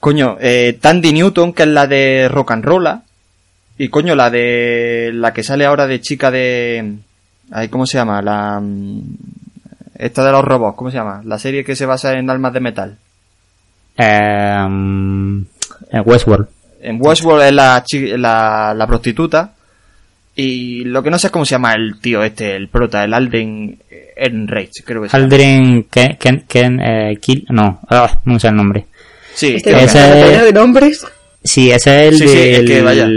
[0.00, 3.02] Coño, eh, Tandy Newton, que es la de Rock and Rolla.
[3.76, 6.94] Y coño, la de la que sale ahora de chica de
[7.50, 8.20] ay, ¿cómo se llama?
[8.22, 9.00] La mm,
[9.98, 11.20] esta de los robots, ¿cómo se llama?
[11.24, 12.96] La serie que se basa en almas de metal.
[13.96, 14.66] Eh,
[15.92, 16.46] eh, Westworld.
[16.80, 19.52] En Westworld es la, chi- la, la prostituta.
[20.36, 23.12] Y lo que no sé es cómo se llama el tío este, el prota, el
[23.12, 23.76] Alden
[24.16, 25.24] Ehrenreich, creo que se llama.
[25.24, 28.86] Aldrin Ken, Ken, Ken, eh, Kill, no, ah, no sé el nombre.
[29.34, 31.04] Sí, Este ese- batalla de nombres.
[31.42, 33.08] Sí, ese es el Sí, es que vaya.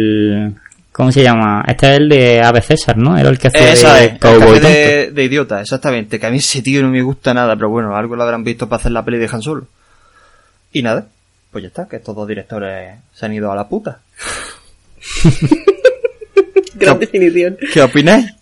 [1.01, 1.65] ¿Cómo se llama?
[1.67, 3.17] Este es el de Ave César, ¿no?
[3.17, 6.19] Era el que hacía Esa de es, el Cowboy de, de idiota, exactamente.
[6.19, 8.69] Que a mí ese tío no me gusta nada, pero bueno, algo lo habrán visto
[8.69, 9.65] para hacer la peli de Han Solo.
[10.71, 11.07] Y nada,
[11.49, 13.97] pues ya está, que estos dos directores se han ido a la puta.
[16.75, 17.57] Gran definición.
[17.73, 18.35] ¿Qué opináis?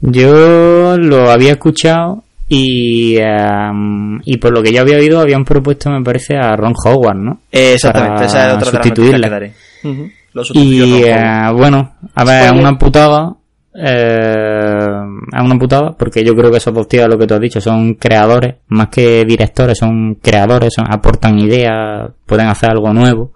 [0.00, 5.90] Yo lo había escuchado y, em, y por lo que yo había oído habían propuesto,
[5.90, 7.40] me parece, a Ron Howard, ¿no?
[7.52, 9.26] Eh, exactamente, Para esa es otra de las noticias sustituirle.
[9.26, 9.52] que daré.
[9.84, 10.10] Ujú,
[10.54, 13.34] Y eh, bueno, a ver, es una putada.
[13.74, 14.86] Eh,
[15.32, 17.60] es una putada porque yo creo que esos dos tíos, lo que tú has dicho,
[17.60, 23.32] son creadores, más que directores, son creadores, son- aportan ideas, pueden hacer algo nuevo.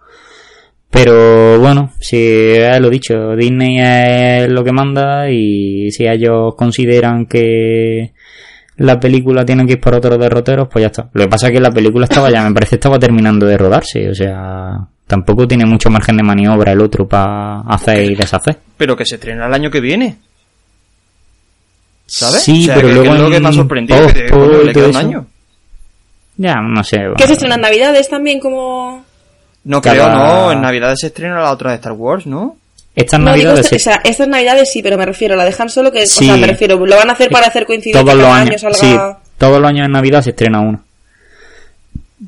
[0.90, 7.24] Pero bueno, si es lo dicho, Disney es lo que manda y si ellos consideran
[7.26, 8.12] que
[8.76, 11.08] la película tiene que ir por otros derroteros, pues ya está.
[11.14, 14.10] Lo que pasa es que la película estaba ya, me parece, estaba terminando de rodarse,
[14.10, 18.58] o sea, tampoco tiene mucho margen de maniobra el otro para hacer y deshacer.
[18.76, 20.16] Pero que se estrena el año que viene.
[22.06, 22.42] ¿Sabes?
[22.42, 24.12] Sí, O sea, pero que- luego que es lo que me ha en sorprendido, que
[24.24, 25.26] post, coño, le queda un año.
[26.36, 26.96] Ya, no sé.
[26.96, 27.26] ¿Qué bueno.
[27.26, 29.04] se estrena en Navidades también como...?
[29.64, 30.52] No Cada- creo, no.
[30.52, 32.56] En Navidad se estrena la otra de Star Wars, ¿no?
[32.94, 35.70] Estas No, digo, navidades se- o sea, estas Navidades sí, pero me refiero, la dejan
[35.70, 36.06] solo que...
[36.06, 36.24] Sí.
[36.24, 38.62] O sea, me refiero, lo van a hacer para hacer coincidir todos que los años,
[38.64, 39.18] año sí, salga...
[39.38, 40.82] todos los años en Navidad se estrena uno.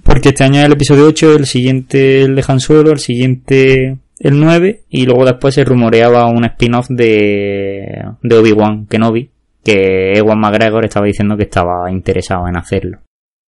[0.03, 3.97] Porque este año es el episodio 8, el siguiente el de Han Solo, el siguiente
[4.19, 9.31] el 9 y luego después se rumoreaba un spin-off de, de Obi-Wan Kenobi
[9.65, 12.99] que Ewan McGregor estaba diciendo que estaba interesado en hacerlo.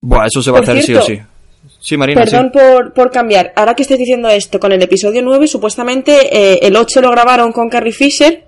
[0.01, 1.23] Buah, eso se va Por a hacer cierto, sí o sí.
[1.79, 2.59] Sí, Marina, Perdón sí.
[2.59, 3.53] por, por cambiar.
[3.55, 7.53] Ahora que estés diciendo esto, con el episodio 9, supuestamente eh, el 8 lo grabaron
[7.53, 8.45] con Carrie Fisher,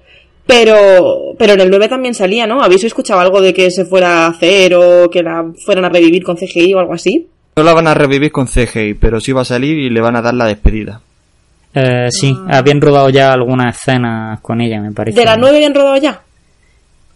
[0.47, 2.63] pero, pero en el 9 también salía, ¿no?
[2.63, 6.23] ¿Habéis escuchado algo de que se fuera a hacer o que la fueran a revivir
[6.23, 7.29] con CGI o algo así?
[7.59, 10.15] No la van a revivir con CGI, pero sí va a salir y le van
[10.17, 11.01] a dar la despedida.
[11.75, 15.19] Eh, sí, habían rodado ya algunas escenas con ella, me parece.
[15.19, 16.21] ¿De la 9 habían rodado ya?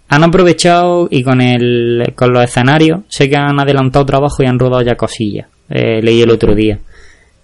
[0.08, 4.58] Han aprovechado y con el con los escenarios sé que han adelantado trabajo y han
[4.58, 5.46] rodado ya cosillas.
[5.70, 6.78] Eh, leí el otro día.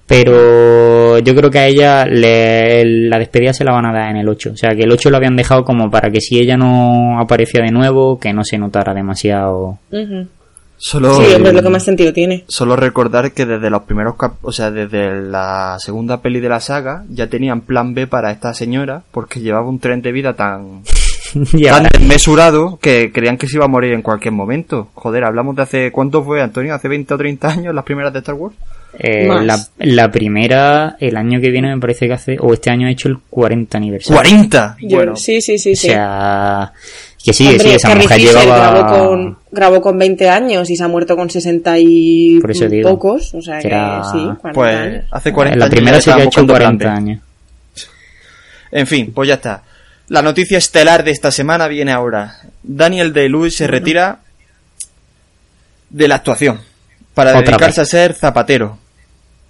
[0.07, 4.17] Pero yo creo que a ella le- la despedida se la van a dar en
[4.17, 4.51] el 8.
[4.53, 7.63] O sea, que el 8 lo habían dejado como para que si ella no aparecía
[7.63, 9.79] de nuevo, que no se notara demasiado.
[10.81, 12.45] Solo, Sí, hombre, es lo que más sentido tiene.
[12.49, 16.61] Solo recordar que desde los primeros cap o sea, desde la segunda peli de la
[16.61, 20.83] saga ya tenían plan B para esta señora porque llevaba un tren de vida tan
[21.35, 24.89] tan desmesurado que creían que se iba a morir en cualquier momento.
[24.95, 26.75] Joder, hablamos de hace ¿cuánto fue, Antonio?
[26.75, 28.55] ¿Hace 20 o 30 años las primeras de Star Wars?
[28.99, 32.87] Eh, la, la primera, el año que viene me parece que hace, o este año
[32.87, 34.19] ha hecho el 40 aniversario.
[34.23, 34.77] ¡40!
[34.81, 35.89] Yo- Bueno, sí, sí, sí, O sí.
[37.23, 38.71] Que sí, que Hombre, sí, esa Carrie mujer Fisher llevaba...
[38.71, 42.69] grabó, con, grabó con 20 años y se ha muerto con 60 y Por eso
[42.69, 42.91] digo.
[42.91, 43.35] pocos.
[43.35, 45.05] O sea Que que, era- sí, 40 pues años.
[45.11, 46.91] hace 40 La años primera ya sí que ha estaban hecho buscando plan 40 B.
[46.97, 47.23] años.
[48.71, 49.63] En fin, pues ya está.
[50.09, 52.39] La noticia estelar de esta semana viene ahora.
[52.63, 54.21] Daniel Day-Lewis se retira
[55.91, 56.61] de la actuación
[57.15, 57.89] para Otra dedicarse vez.
[57.89, 58.79] a ser zapatero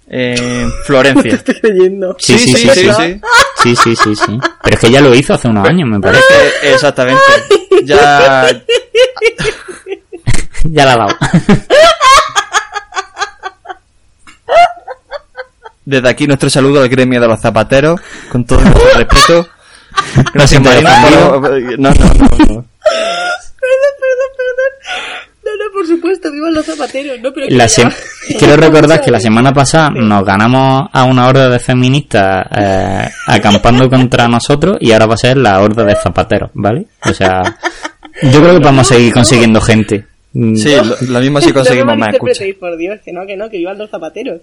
[0.07, 1.33] en Florencia.
[1.35, 2.15] Estoy creyendo.
[2.19, 2.69] Sí, sí, sí, sí.
[2.69, 3.21] Sí, sí, sí,
[3.63, 4.39] sí.
[4.63, 6.23] Pero es que ya lo hizo hace unos años, me parece.
[6.63, 7.21] Exactamente.
[7.83, 8.49] Ya
[10.65, 11.17] ya la ha dado.
[15.85, 17.99] desde aquí nuestro saludo al gremio de los zapateros
[18.31, 19.49] con todo nuestro respeto.
[20.33, 21.45] Gracias por- No, no, no, no.
[21.77, 22.65] Perdón,
[23.99, 24.71] perdón, perdón.
[25.43, 27.19] No, no, por supuesto, vivan los zapateros.
[27.21, 27.67] No, pero La
[28.37, 33.89] Quiero recordar que la semana pasada nos ganamos a una horda de feministas eh, acampando
[33.89, 36.85] contra nosotros y ahora va a ser la horda de zapateros, ¿vale?
[37.09, 37.41] O sea,
[38.23, 40.05] yo creo que vamos a seguir consiguiendo gente.
[40.33, 42.43] Mm, Sí, lo, lo mismo si conseguimos no me más escucha.
[42.59, 44.41] por Dios, que no, que no, que vivan los zapateros.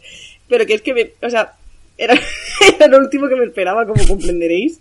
[0.48, 1.52] Pero que es que me, o sea,
[1.96, 2.14] era,
[2.76, 4.80] era lo último que me esperaba, como comprenderéis.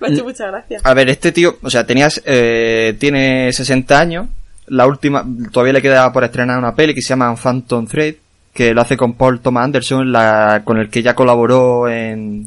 [0.00, 0.14] Me ha Mm.
[0.14, 0.80] hecho mucha gracia.
[0.84, 4.28] A ver, este tío, o sea, tenías, eh, tiene 60 años.
[4.70, 8.14] La última, todavía le queda por estrenar una peli que se llama Phantom Thread,
[8.52, 12.46] que lo hace con Paul Thomas Anderson, la, con el que ya colaboró en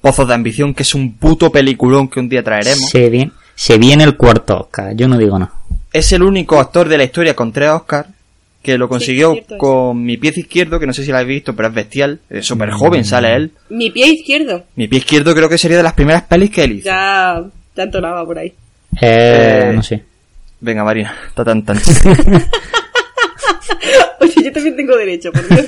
[0.00, 2.90] Pozos de Ambición, que es un puto peliculón que un día traeremos.
[2.90, 5.52] Se viene, se viene el cuarto Oscar, yo no digo nada.
[5.92, 8.08] Es el único actor de la historia con tres Oscars
[8.62, 11.68] que lo consiguió con Mi Pie Izquierdo, que no sé si lo habéis visto, pero
[11.68, 12.20] es bestial.
[12.28, 13.52] Es súper joven, sale él.
[13.70, 14.64] Mi pie izquierdo.
[14.76, 16.86] Mi Pie Izquierdo creo que sería de las primeras pelis que él hizo.
[16.86, 17.42] Ya,
[17.74, 18.48] ya entonaba por ahí.
[19.00, 20.04] Eh, Eh, no sé.
[20.60, 21.78] Venga, Marina, ta tan tan.
[24.20, 25.64] Oye, yo también tengo derecho, por Dios.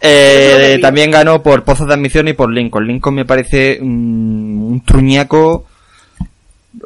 [0.00, 2.86] Eh, también ganó por Pozos de Admisión y por Lincoln.
[2.86, 5.66] Lincoln me parece un truñaco.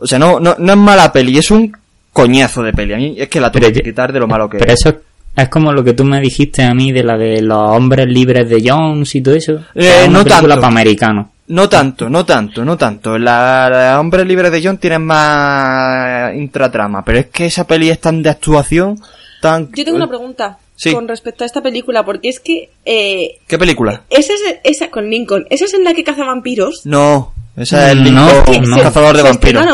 [0.00, 1.72] O sea, no, no, no es mala peli, es un
[2.12, 2.94] coñazo de peli.
[2.94, 4.80] A mí es que la tuve que quitar de lo malo que Pero es.
[4.80, 5.00] eso
[5.36, 8.48] es como lo que tú me dijiste a mí de la de los hombres libres
[8.48, 9.52] de Jones y todo eso.
[9.74, 10.60] Eh, Que es una no película tanto.
[10.62, 11.26] para americanos.
[11.46, 13.18] No tanto, no tanto, no tanto.
[13.18, 18.00] La, la Hombres Libres de John tienen más intratrama, pero es que esa peli es
[18.00, 18.98] tan de actuación,
[19.42, 19.70] tan...
[19.72, 20.92] Yo tengo una pregunta Sí.
[20.92, 24.02] con respecto a esta película, porque es que eh, ¿Qué película?
[24.10, 26.80] esa es esa con Lincoln, esa es en la que caza vampiros.
[26.84, 28.76] No, esa es el No, Lincoln, Que no.
[28.82, 29.64] cazador de vampiros.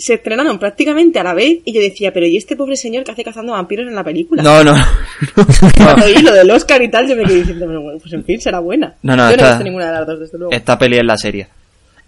[0.00, 3.12] Se estrenaron prácticamente a la vez y yo decía, pero ¿y este pobre señor que
[3.12, 4.42] hace cazando vampiros en la película?
[4.42, 4.74] No, no.
[5.76, 8.24] Cuando oí lo del Oscar y tal, yo me quedé diciendo, "Pero bueno, pues en
[8.24, 8.94] fin, será buena.
[9.02, 10.52] No, no, yo no está- he visto ninguna de las dos, desde luego.
[10.52, 11.48] Esta peli es la serie.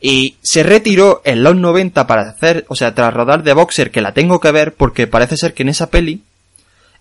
[0.00, 4.00] Y se retiró en los 90 para hacer, o sea, tras rodar de Boxer, que
[4.00, 6.22] la tengo que ver porque parece ser que en esa peli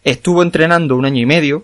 [0.03, 1.63] estuvo entrenando un año y medio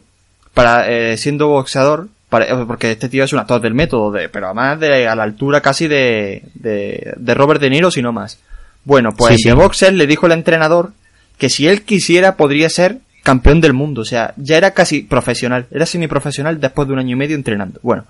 [0.53, 4.29] para eh, siendo boxeador, para- eh, porque este tío es un actor del método, de,
[4.29, 8.11] pero además de a la altura casi de, de, de Robert De Niro, si no
[8.11, 8.39] más.
[8.87, 9.49] Bueno, pues Sí, sí.
[9.49, 10.93] de Boxer le dijo el entrenador
[11.37, 15.65] que si él quisiera podría ser campeón del mundo, o sea, ya era casi profesional,
[15.71, 17.79] era semiprofesional después de un año y medio entrenando.
[17.83, 18.05] Bueno,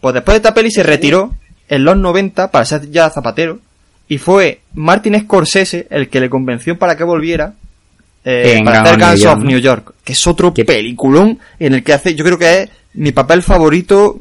[0.00, 1.34] pues después de esta peli se retiró
[1.68, 3.58] en los 90 para ser ya zapatero
[4.08, 7.52] y fue Martin Scorsese el que le convenció para que volviera
[8.24, 11.38] eh, para hacer of Guns New of York, New York, que es otro Que- peliculón
[11.58, 14.18] en el que hace, yo creo que es mi papel favorito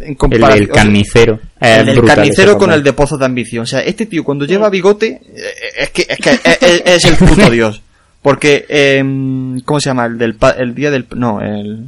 [0.00, 1.40] en El del carnicero.
[1.60, 3.62] el del carnicero con el de Pozos de Ambición.
[3.62, 5.42] O sea, este tío cuando lleva bigote, eh,
[5.78, 7.82] es que, es, que es, es- es el puto dios.
[8.22, 10.06] Porque, em, ¿cómo se llama?
[10.06, 11.86] El del pa- el día del, no, el,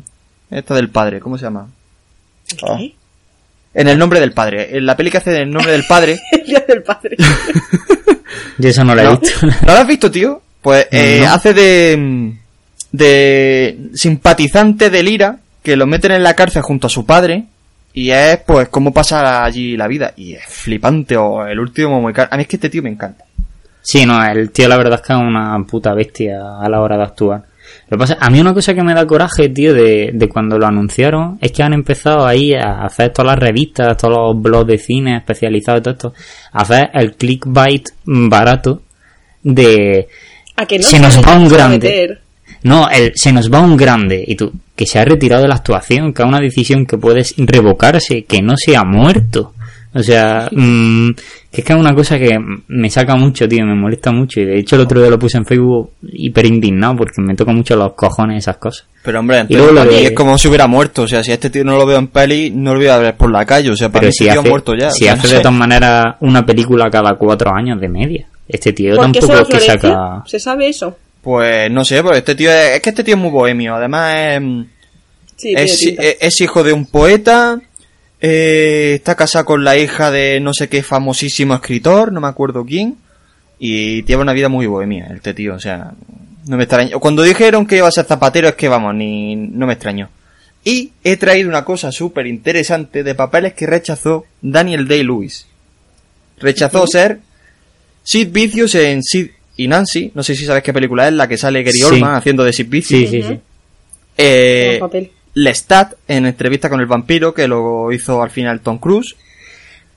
[0.51, 1.69] esta del padre, ¿cómo se llama?
[2.49, 2.95] ¿Qué?
[3.75, 4.77] En el nombre del padre.
[4.77, 6.19] En la peli que hace en el nombre del padre.
[6.33, 7.17] El día del padre.
[8.59, 9.19] Yo eso no lo he ¿No?
[9.19, 9.47] visto.
[9.47, 10.41] ¿No lo has visto, tío?
[10.63, 11.33] Pues eh, No.
[11.33, 12.33] hace de,
[12.93, 17.45] de simpatizante del IRA que lo meten en la cárcel junto a su padre
[17.93, 22.13] y es pues cómo pasa allí la vida y es flipante o el último muy
[22.17, 23.25] A mí es que este tío me encanta.
[23.81, 26.97] Sí, no, el tío la verdad es que es una puta bestia a la hora
[26.97, 27.43] de actuar.
[27.89, 30.59] Lo que pasa, a mí una cosa que me da coraje, tío, de, de cuando
[30.59, 34.67] lo anunciaron, es que han empezado ahí a hacer todas las revistas, todos los blogs
[34.67, 36.15] de cine especializados y todo esto,
[36.53, 38.83] a hacer el clickbait barato
[39.43, 40.09] de
[40.57, 41.79] A que no Se nos va un grande.
[41.79, 42.21] meter.
[42.63, 45.57] no, el, se nos va un grande y tú, que se ha retirado de la
[45.57, 49.53] actuación, que es una decisión que puedes revocarse, que no se ha muerto.
[49.93, 51.11] O sea, mm,
[51.51, 54.39] que es que es una cosa que me saca mucho, tío, me molesta mucho.
[54.41, 57.51] Y de hecho el otro día lo puse en Facebook hiper indignado porque me toca
[57.53, 58.87] mucho los cojones esas cosas.
[59.03, 61.03] Pero hombre, Y luego entonces lo para mí de- es como si hubiera muerto.
[61.03, 62.99] O sea, si a este tío no lo veo en peli, no lo voy a
[62.99, 63.71] ver por la calle.
[63.71, 64.91] O sea, para Pero mí si este tío hace, ha muerto ya.
[64.91, 68.27] si o sea, hace no de todas maneras una película cada cuatro años de media.
[68.47, 70.23] Este tío ¿Por qué tampoco es que saca...
[70.27, 70.97] ¿Se sabe eso?
[71.29, 73.75] Pues no sé, porque este tío es, es que este tío es muy bohemio.
[73.75, 74.43] Además es,
[75.37, 75.55] Sí,
[75.99, 77.61] es, hijo de un poeta.
[78.19, 82.65] eh, está casado con la hija de no sé qué famosísimo escritor, no me acuerdo
[82.65, 82.97] quién.
[83.59, 85.53] Y tiene una vida muy bohemia, este tío.
[85.55, 85.93] O sea,
[86.47, 86.99] no me extraño.
[86.99, 90.09] Cuando dijeron que iba a ser zapatero, es que vamos, ni no me extrañó.
[90.65, 95.47] Y he traído una cosa súper interesante de papeles que rechazó Daniel Day-Lewis.
[96.39, 97.21] Rechazó ser
[98.03, 100.11] Sid Vicious en Sid y Nancy.
[100.15, 101.85] No sé si sabes qué película es, la que sale Gary Sí.
[101.85, 103.11] Oldman haciendo de Sid Vicious.
[103.11, 103.39] Sí, sí, sí.
[104.17, 104.81] Eh.
[105.35, 109.15] Lestat en entrevista con el vampiro, que lo hizo al final Tom Cruise.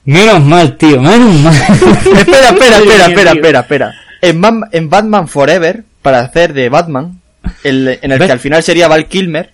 [0.05, 1.55] Menos mal, tío, menos mal.
[2.17, 3.95] espera, espera, espera, espera, espera, espera.
[4.21, 4.41] En,
[4.71, 7.19] en Batman Forever, para hacer de Batman,
[7.63, 8.27] el- en el ¿Ves?
[8.27, 9.51] que al final sería Val Kilmer.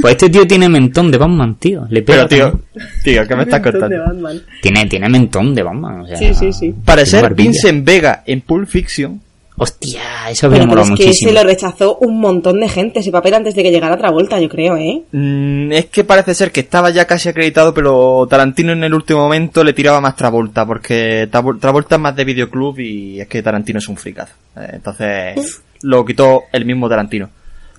[0.00, 1.86] Pues este tío tiene mentón de Batman, tío.
[1.88, 3.96] Le pega Pero tío, tío, ¿qué me estás contando?
[4.60, 6.16] Tiene, tiene mentón de Batman, o sea...
[6.16, 6.74] Sí, sí, sí.
[6.84, 7.50] Para tiene ser barbilla.
[7.50, 9.20] Vincent Vega en Pulp Fiction,
[9.56, 10.00] Hostia,
[10.30, 11.30] eso me mola es que muchísimo.
[11.30, 14.48] se lo rechazó un montón de gente ese papel antes de que llegara Travolta, yo
[14.48, 15.02] creo, ¿eh?
[15.12, 19.20] mm, es que parece ser que estaba ya casi acreditado, pero Tarantino en el último
[19.20, 23.44] momento le tiraba más Travolta, porque Tra- Travolta es más de videoclub y es que
[23.44, 24.34] Tarantino es un fricazo.
[24.56, 27.30] Eh, Entonces lo quitó el mismo Tarantino.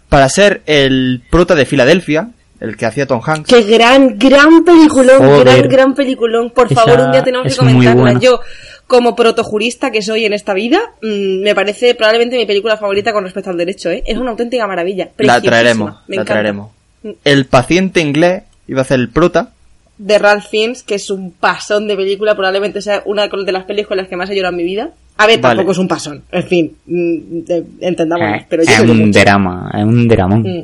[0.10, 2.30] Para ser el prota de Filadelfia,
[2.60, 5.43] el que hacía Tom Hanks, Qué gran, gran peliculón, Joder.
[5.45, 6.51] gran, gran peliculón.
[6.51, 8.01] Por Esa favor, un día tenemos que comentarla.
[8.01, 8.20] buena.
[8.20, 8.39] Yo,
[8.88, 13.24] como protojurista que soy en esta vida, mm, me parece probablemente mi película favorita con
[13.24, 14.03] respecto al derecho, ¿eh?
[14.06, 15.10] Es una auténtica maravilla.
[15.18, 16.34] la traeremos, me la encanta.
[16.34, 16.72] traeremos.
[17.03, 17.10] Mm.
[17.24, 19.51] El paciente inglés iba a ser el prota,
[19.97, 24.08] De Ralph Fiennes, que es un pasón de película, probablemente sea una de las películas
[24.08, 24.89] que más he llorado en mi vida.
[25.18, 25.55] A ver, Vale.
[25.55, 29.20] tampoco es un pasón, en fin, mm, de- entendámonos, Eh, pero yo es un mucho.
[29.20, 30.41] drama, es un dramón.
[30.43, 30.63] Mm.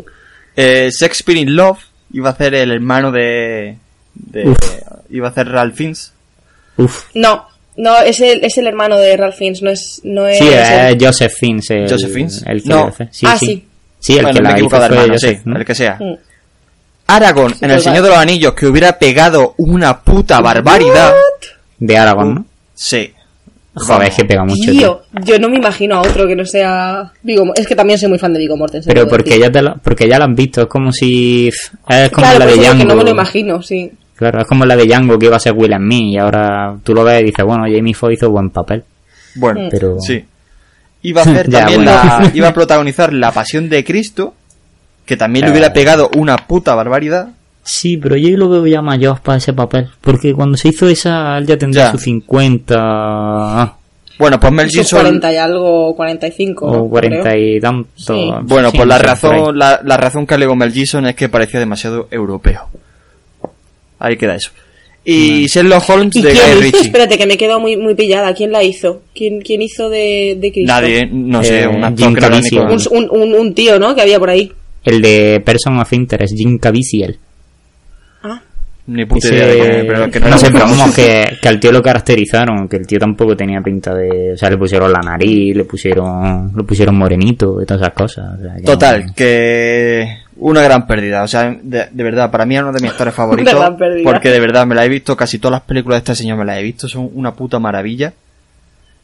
[0.57, 1.79] eh, Shakespeare in Love
[2.11, 3.77] iba a ser el hermano de,
[4.13, 4.57] de Uf.
[5.09, 6.11] iba a ser Ralph Fiennes.
[6.75, 7.05] Uf.
[7.15, 7.47] No,
[7.77, 10.53] no, es el, es el hermano de Ralph Fiennes, no es, no es Sí, el-
[10.53, 11.69] es Joseph Fiennes.
[11.71, 12.43] El, Joseph Fiennes.
[12.45, 12.75] El que No.
[12.75, 13.07] lo hace.
[13.11, 13.45] Sí, Ah, sí.
[13.45, 13.67] sí.
[13.99, 15.57] Sí, el Bueno, que me he la hizo equivocado de fue hermano, Joseph, sí, ¿no?
[15.57, 15.97] el que sea.
[15.99, 16.15] Mm.
[17.07, 17.81] Aragorn en El.
[17.81, 21.13] Señor de los Anillos que hubiera pegado una puta barbaridad.
[21.79, 22.45] De Aragorn, ¿no?
[22.75, 23.13] Sí.
[23.73, 24.69] Joder, es que pega mucho.
[24.71, 24.71] tío.
[24.71, 27.11] Tío, yo no me imagino a otro que no sea
[27.55, 28.93] Es que también soy muy fan de Viggo Mortensen.
[28.93, 31.47] Pero porque ya, te lo, porque ya la han visto, es como si...
[31.47, 32.83] Es como Claro, la de eso que Django.
[32.85, 33.91] no me lo imagino, sí.
[34.15, 36.93] Claro, es como la de Django que iba a ser Will Smith y ahora tú
[36.93, 38.83] lo ves y dices, bueno, Jamie Foxx hizo buen papel.
[39.35, 39.95] Bueno, Pero...
[39.99, 40.23] sí.
[41.03, 41.91] Iba a hacer Ya, también bueno.
[41.91, 44.35] la, iba a protagonizar La Pasión de Cristo,
[45.05, 45.51] que también le Eh.
[45.53, 47.29] hubiera pegado una puta barbaridad.
[47.63, 49.87] Sí, pero yo lo veo ya mayor para ese papel.
[50.01, 51.91] Porque cuando se hizo esa, él ya tendría Ya.
[51.91, 52.75] sus 50...
[52.79, 53.77] ah,
[54.17, 56.65] Bueno, pues Mel Gibson 40 y algo, 45.
[56.65, 56.89] o ¿no?
[56.89, 57.57] 40 Creo.
[57.57, 57.89] y tanto.
[57.95, 58.31] Sí.
[58.43, 61.59] Bueno, Sí, pues la razón, la, la razón que alegó Mel Gibson es que parecía
[61.59, 62.67] demasiado europeo.
[63.99, 64.51] Ahí queda eso.
[65.03, 66.61] Y Sherlock Holmes ¿Y de Guy hizo?
[66.61, 66.81] Ritchie.
[66.87, 68.33] Espérate, que me he quedado muy, muy pillada.
[68.35, 69.01] ¿Quién la hizo?
[69.15, 70.71] ¿Quién, quién hizo de, de Cristo?
[70.73, 72.09] Nadie, no sé, Eh, un actor
[72.91, 73.95] un, un, un tío, ¿no?
[73.95, 74.51] Que había por ahí.
[74.83, 77.17] El de Person of Interest, Jim Caviezel.
[78.93, 81.47] Ni puta Ese- idea de es, pero que no, no sé, pero vamos, que, que
[81.47, 84.33] al tío lo caracterizaron, que el tío tampoco tenía pinta de...
[84.33, 88.37] O sea, le pusieron la nariz, le pusieron le pusieron morenito y todas esas cosas.
[88.37, 91.23] o sea, que Total, no- que una gran pérdida.
[91.23, 93.53] O sea, de, de verdad, para mí es uno de mis actores favoritos.
[93.53, 94.03] gran pérdida.
[94.11, 96.45] Porque de verdad me la he visto, casi todas las películas de este señor me
[96.45, 98.13] las he visto, son una puta maravilla.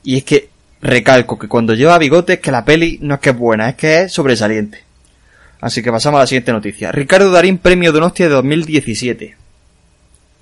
[0.03, 0.49] Y es que
[0.81, 3.75] recalco que cuando lleva bigote es que la peli no es que es buena, es
[3.75, 4.79] que es sobresaliente.
[5.59, 6.91] Así que pasamos a la siguiente noticia.
[6.91, 9.35] Ricardo Darín, premio Donostia de 2017.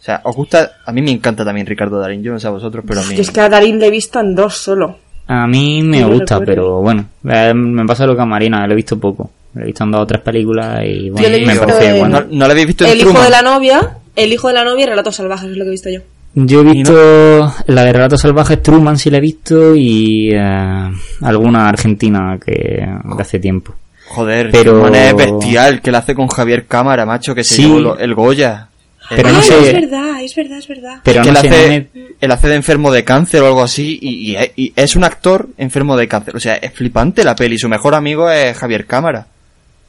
[0.06, 2.52] O sea, os gusta, a mí me encanta también Ricardo Darín, yo no sé a
[2.52, 3.16] vosotros, pero a mí...
[3.16, 5.00] Yo es que a Darín le he visto en dos solo.
[5.28, 6.46] A mí me No lo gusta, recuerdo.
[6.64, 9.32] pero bueno, eh, me pasa lo que a Marina, lo he visto poco.
[9.56, 11.90] Lo he visto en dos o tres películas y bueno, Yo le he me parece
[11.90, 12.20] en- bueno.
[12.22, 14.64] ¿No, no la habéis visto en El hijo de la novia, el hijo de la
[14.64, 16.02] novia y Relatos Salvajes es lo que he visto yo.
[16.36, 20.92] Yo he visto la de Relatos Salvajes, Truman sí la he visto y eh,
[21.22, 23.74] alguna argentina que de hace tiempo.
[24.10, 27.64] Joder, Pero- Truman es bestial, que la hace con Javier Cámara, macho, que se Sí.
[27.64, 28.68] llevó lo- el Goya.
[29.10, 31.00] Pero Eh, no Ay, sé- es verdad, es verdad, es verdad.
[31.04, 31.68] Pero que no él, sé, hace, no
[32.02, 35.04] me- él hace de enfermo de cáncer o algo así y, y- y es un
[35.04, 36.36] actor enfermo de cáncer.
[36.36, 37.58] O sea, es flipante la peli.
[37.60, 39.28] Su mejor amigo es Javier Cámara.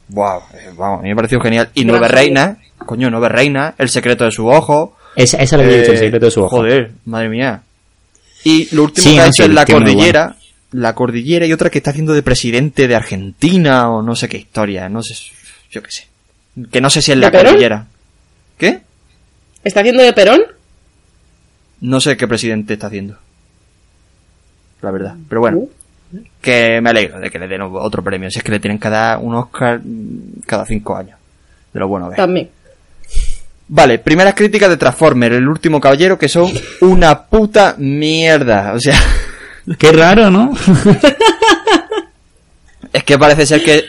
[0.09, 1.69] Wow, eh, vamos, a mí me pareció genial.
[1.73, 2.07] Y Nueve.
[2.07, 4.95] Reinas, coño, Nueve Reinas, El secreto de su ojo.
[5.15, 6.57] Esa, esa la que he visto, el Eh, secreto de su ojo.
[6.57, 7.61] Joder, madre mía.
[8.43, 10.35] Y lo último Sí, que ha hecho es La Cordillera.
[10.71, 14.37] La Cordillera y otra que está haciendo de presidente de Argentina o no sé qué
[14.37, 14.87] historia.
[14.89, 15.15] No sé,
[15.71, 16.07] yo qué sé.
[16.71, 17.31] Que no sé si es ¿De La?
[17.31, 17.85] Cordillera.
[18.57, 18.81] ¿Qué?
[19.67, 20.41] ¿Está haciendo de Perón?
[21.81, 23.17] No sé qué presidente está haciendo.
[24.81, 25.15] La verdad.
[25.27, 25.67] Pero bueno.
[26.41, 28.31] Que me alegro de que le den otro premio.
[28.31, 29.81] Si es que le tienen que dar un Oscar
[30.45, 31.19] cada cinco años.
[31.73, 32.17] De lo bueno que es.
[32.17, 32.49] También.
[33.67, 36.49] Vale, primeras críticas de Transformer, el último caballero, que son
[36.81, 38.73] una puta mierda.
[38.73, 38.97] O sea,
[39.77, 40.53] Qué raro, ¿no?
[42.93, 43.83] es que parece ser que.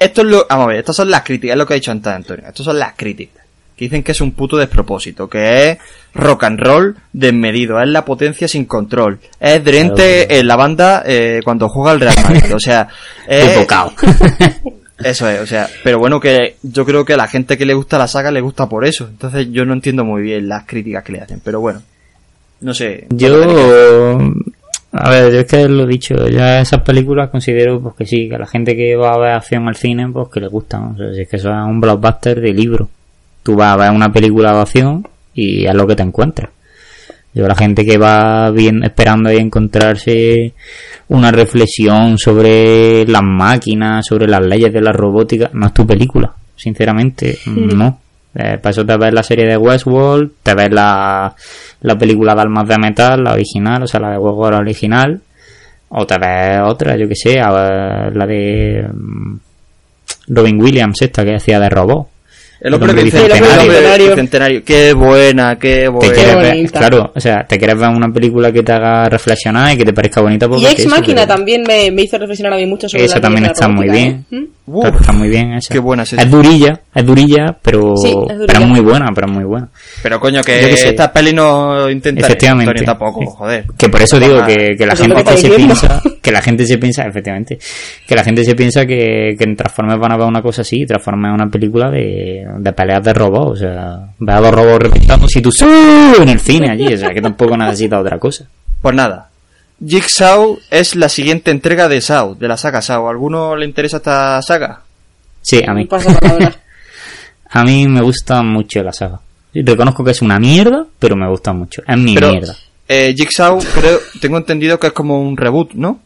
[0.00, 0.46] Esto es lo.
[0.48, 2.46] Vamos a ver, estas son las críticas, es lo que ha dicho antes Antonio.
[2.48, 3.44] Estas son las críticas.
[3.78, 5.78] Que dicen que es un puto despropósito, que es
[6.14, 9.20] rock and roll desmedido, es la potencia sin control.
[9.38, 12.54] Es Drente en la banda eh, cuando juega al Real Madrid.
[12.54, 12.88] O sea,
[13.28, 13.56] es.
[15.04, 17.74] Eso es, o sea, pero bueno que yo creo que a la gente que le
[17.74, 19.06] gusta la saga le gusta por eso.
[19.06, 21.82] Entonces yo no entiendo muy bien las críticas que le hacen, pero bueno.
[22.60, 23.06] No sé.
[23.10, 23.40] Yo,
[24.92, 28.28] a ver, yo es que lo he dicho, ya esas películas considero pues que sí,
[28.28, 30.94] que a la gente que va a ver acción al cine, pues que le gustan.
[30.94, 32.88] O sea, si es que eso es un blockbuster de libro.
[33.42, 36.50] Tú vas a ver una película de acción y es lo que te encuentras.
[37.34, 40.54] Yo la gente que va bien esperando ahí encontrarse
[41.08, 46.34] una reflexión sobre las máquinas, sobre las leyes de la robótica, no es tu película,
[46.56, 48.00] sinceramente, no.
[48.34, 51.34] Eh, para eso te ves la serie de Westworld, te ves la,
[51.80, 55.20] la película de Almas de Metal, la original, o sea, la de Westworld original,
[55.90, 59.36] o te ves otra, yo que sé, la de mm,
[60.28, 62.08] Robin Williams, esta que hacía de robot.
[62.60, 63.44] El hombre El hombre bicentenario.
[63.68, 64.08] bicentenario.
[64.10, 64.64] Bicentenario.
[64.64, 66.12] Qué buena, qué Te buena.
[66.14, 69.78] quieres ver, claro, o sea, te quieres ver una película que te haga reflexionar y
[69.78, 70.48] que te parezca bonita.
[70.48, 73.20] Pues Y Ex Máquina pero- también me, me hizo reflexionar a mí mucho sobre Esa
[73.20, 74.24] también está muy bien.
[74.32, 74.46] ¿eh?
[74.66, 75.72] Uf, Claro, está muy bien esa.
[75.72, 76.22] Qué buena es esa.
[76.22, 78.44] Es durilla, es durilla, pero, Sí, es durilla.
[78.48, 79.68] pero es muy buena, pero es muy buena.
[80.02, 80.88] Pero coño, que, qué sé.
[80.90, 82.84] esta peli no intenta Efectivamente.
[82.84, 83.64] Tampoco, joder.
[83.78, 86.78] Que por eso digo que, que la gente que se piensa, que la gente se
[86.78, 87.58] piensa, efectivamente,
[88.06, 90.84] que la gente se piensa que, que en Transformers van a ver una cosa así,
[90.86, 94.82] Transformers es una película de, de peleas de robots, o sea, ve a dos robots
[94.84, 95.50] reventando si tú
[96.20, 98.46] en el cine allí, o sea, que tampoco necesita otra cosa.
[98.80, 99.28] Pues nada.
[99.84, 103.06] Jigsaw es la siguiente entrega de Saw, de la saga Saw.
[103.06, 104.80] ¿A ¿Alguno le interesa esta saga?
[105.40, 105.88] Sí, a mí.
[107.50, 109.20] A mí me gusta mucho la saga.
[109.54, 111.82] Reconozco que es una mierda, pero me gusta mucho.
[111.86, 112.54] Es mi Pero mierda.
[112.86, 116.00] eh, Jigsaw, creo, tengo entendido que es como un reboot, ¿no?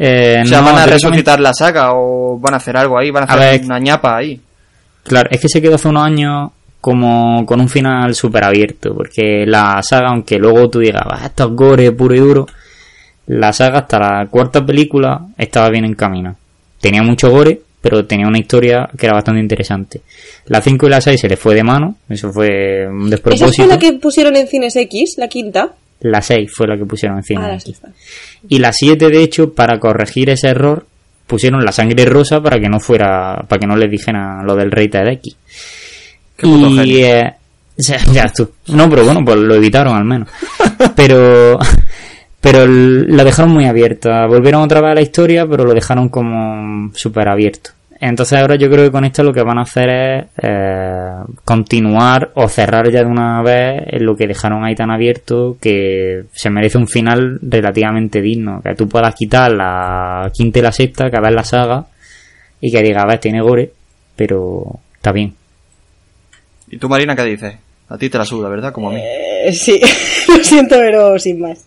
[0.00, 3.10] Eh, O sea, no, van a resucitar la saga o van a hacer algo ahí,
[3.10, 3.64] van a A hacer ver.
[3.66, 4.40] una ñapa ahí.
[5.02, 9.44] Claro, es que se quedó hace unos años como con un final súper abierto, porque
[9.44, 12.46] la saga, aunque luego tú digas, "Ah, esto es gore puro y duro,
[13.26, 16.36] la saga hasta la cuarta película estaba bien en camino.
[16.80, 20.02] Tenía mucho gore, pero tenía una historia que era bastante interesante.
[20.46, 23.52] La 5 y la 6 se le fue de mano, eso fue un ¿Esa despropósito.
[23.54, 25.70] fue la que pusieron en Cines X, la quinta?
[26.00, 27.46] La 6 fue la que pusieron encima.
[27.46, 27.58] Ah.
[28.48, 30.86] Y la 7, de hecho, para corregir ese error,
[31.26, 34.70] pusieron la sangre rosa para que no fuera, para que no les dijeran lo del
[34.70, 37.34] rey puto Y, eh,
[38.12, 38.50] ya tú.
[38.68, 40.28] No, pero bueno, pues lo evitaron al menos.
[40.96, 41.58] Pero,
[42.40, 44.26] pero la dejaron muy abierta.
[44.26, 47.70] Volvieron otra vez a la historia, pero lo dejaron como súper abierto.
[48.00, 51.10] Entonces ahora yo creo que con esto lo que van a hacer es eh,
[51.44, 56.50] continuar o cerrar ya de una vez lo que dejaron ahí tan abierto que se
[56.50, 58.60] merece un final relativamente digno.
[58.62, 61.86] Que tú puedas quitar la quinta y la sexta, que ver la saga
[62.60, 63.72] y que diga, a ver, tiene gore,
[64.14, 65.34] pero está bien.
[66.70, 67.54] ¿Y tú, Marina, qué dices?
[67.88, 68.72] A ti te la suda, ¿verdad?
[68.72, 69.00] Como a mí.
[69.02, 69.80] Eh, sí,
[70.28, 71.64] lo siento, pero sin más.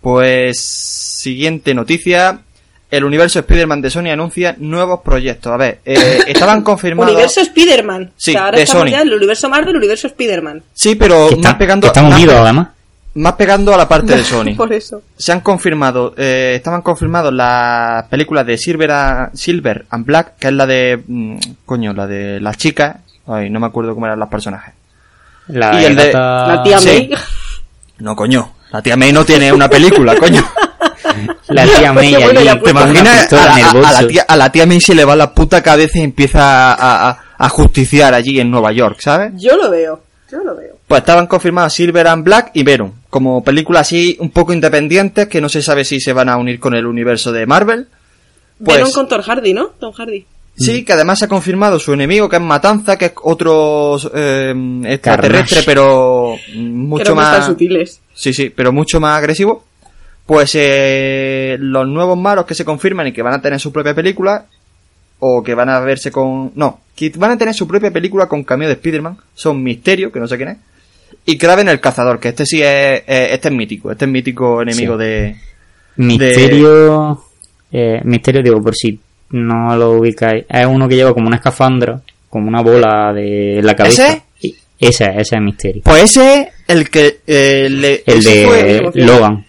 [0.00, 2.40] Pues siguiente noticia.
[2.96, 5.52] El universo Spider-Man de Sony anuncia nuevos proyectos.
[5.52, 7.12] A ver, eh, estaban confirmados.
[7.12, 8.12] Universo Spider-Man.
[8.16, 8.90] Sí, o sea, ahora de estamos Sony.
[8.92, 10.62] ya en el universo Marvel, universo Spider-Man.
[10.72, 11.84] Sí, pero Que, más pegando.
[11.86, 12.68] que están unidos además.
[13.16, 14.54] Más pegando a la parte de Sony.
[14.56, 15.02] Por eso.
[15.16, 20.48] Se han confirmado, eh, estaban confirmados las películas de Silver, a- Silver and Black, que
[20.48, 22.96] es la de, mm, coño, la de las chicas.
[23.26, 24.74] Ay, no me acuerdo cómo eran los personajes.
[25.48, 26.88] La, Y el de- La tía sí.
[26.88, 27.10] May.
[27.98, 28.52] No, coño.
[28.72, 30.44] La tía May no tiene una película, coño.
[31.48, 33.32] La tía May Bueno, allí, ¿Te pues, imaginas?
[33.32, 36.72] A, la tía, a la tía May se le va la puta cabeza y empieza
[36.74, 39.32] a, a- a justiciar allí en Nueva York, ¿sabes?
[39.36, 40.00] Yo lo veo.
[40.30, 40.74] Yo lo veo.
[40.86, 45.40] Pues estaban confirmadas Silver and Black y Venom, como películas así un poco independientes que
[45.40, 47.88] no se sabe si se van a unir con el universo de Marvel.
[48.64, 49.66] Pues Venom con Thor Hardy, ¿no?
[49.80, 50.24] Tom Hardy.
[50.56, 54.54] sí, que además se ha confirmado su enemigo que es Matanza, que es otro eh,
[54.84, 55.62] extraterrestre, Carnage.
[55.66, 58.00] pero mucho Creo que están más sutiles.
[58.14, 59.64] Sí, sí, pero mucho más agresivo.
[60.26, 63.94] Pues eh, los nuevos malos que se confirman y que van a tener su propia
[63.94, 64.46] película,
[65.18, 66.52] o que van a verse con...
[66.54, 70.20] No, que van a tener su propia película con cameo de Spider-Man, son Misterio, que
[70.20, 70.56] no sé quién es,
[71.26, 73.02] y Kraven el Cazador, que este sí es...
[73.06, 75.04] este es mítico, este es mítico enemigo Sí.
[75.04, 75.36] de...
[75.96, 77.24] Misterio.
[77.72, 78.98] eh, misterio, digo, por si
[79.30, 80.44] no lo ubicáis.
[80.48, 84.08] Es uno que lleva como una escafandra, como una bola de la cabeza.
[84.08, 84.22] ¿Ese?
[84.40, 85.82] Y- Ese, ese es Misterio.
[85.84, 88.44] Pues ese El que eh, le, El de
[88.92, 89.44] fue- Logan.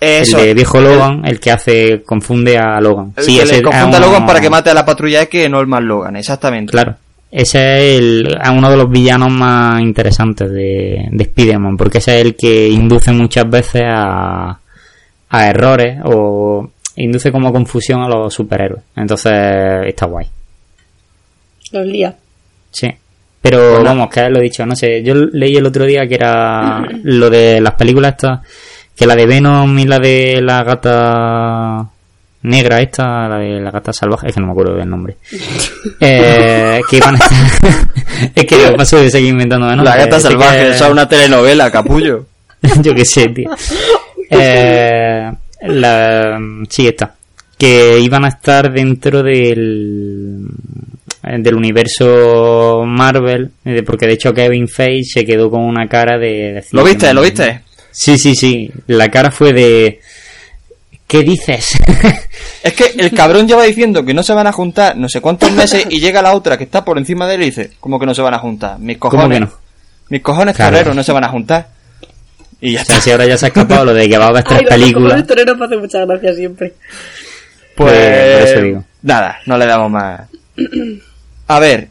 [0.00, 3.12] Eso, el de viejo Logan, el que hace confunde a Logan.
[3.16, 5.50] el sí, que ese le confunde a Logan para que mate a la patrulla X,
[5.50, 6.72] no el más Logan, exactamente.
[6.72, 6.96] Claro.
[7.30, 12.24] Ese es, el, uno de los villanos más interesantes de, de Spider-Man, porque ese es
[12.24, 14.58] el que induce muchas veces a,
[15.28, 18.82] a errores o induce como confusión a los superhéroes.
[18.96, 19.32] Entonces
[19.86, 20.26] está guay.
[21.72, 22.16] Los lía.
[22.70, 22.88] Sí.
[23.42, 26.82] Pero vamos, que lo he dicho, no sé, yo leí el otro día que era
[27.04, 28.40] lo de las películas estas,
[29.00, 31.88] que la de Venom y la de la gata
[32.42, 35.16] negra esta, la de la gata salvaje, es que no me acuerdo del nombre.
[36.00, 37.38] Eh, que iban a estar...
[38.34, 39.86] es que yo paso de seguir inventando Venom.
[39.86, 42.26] La gata eh, salvaje, que- eso es una telenovela, capullo.
[42.82, 43.48] yo qué sé, tío.
[44.28, 45.32] Eh,
[45.62, 46.38] la,
[46.68, 47.14] sí, está.
[47.56, 50.44] Que iban a estar dentro del
[51.22, 56.52] del universo Marvel, eh, porque de hecho Kevin Feige se quedó con una cara de...
[56.52, 57.12] decir ¿Lo viste?
[57.14, 57.62] ¿Lo viste?
[57.90, 58.70] Sí, sí, sí.
[58.86, 60.00] La cara fue de...
[61.06, 61.72] ¿Qué dices?
[62.62, 65.50] Es que el cabrón lleva diciendo que no se van a juntar no sé cuántos
[65.52, 68.04] meses y llega la otra que está por encima de él y dice, ¿cómo que
[68.06, 68.78] no se van a juntar?
[68.78, 69.48] Mis cojones.
[70.10, 70.72] Mis cojones Claro.
[70.76, 71.68] carreros no se van a juntar.
[72.60, 73.04] Y ya O sea, está.
[73.04, 75.08] si ahora ya se ha escapado lo de que va a tres Ay, los películas.
[75.12, 76.74] cojones toreros me hace mucha gracia siempre.
[77.76, 78.84] Pues, Eh, por eso digo.
[79.02, 80.20] nada, no le damos más.
[81.48, 81.88] A ver.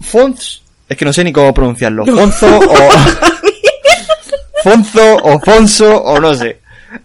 [0.00, 2.04] Fons, es que no sé ni cómo pronunciarlo.
[2.14, 2.90] Fonzo o.
[4.68, 6.58] Fonzo o Fonso o no sé.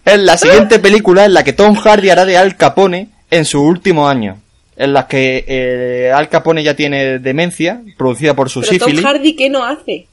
[0.04, 3.62] Es la siguiente película en la que Tom Hardy hará de Al Capone en su
[3.62, 4.38] último año.
[4.76, 9.02] En la que eh, Al Capone ya tiene demencia, producida por su Pero sífilis.
[9.02, 10.06] Tom Hardy, ¿qué no hace?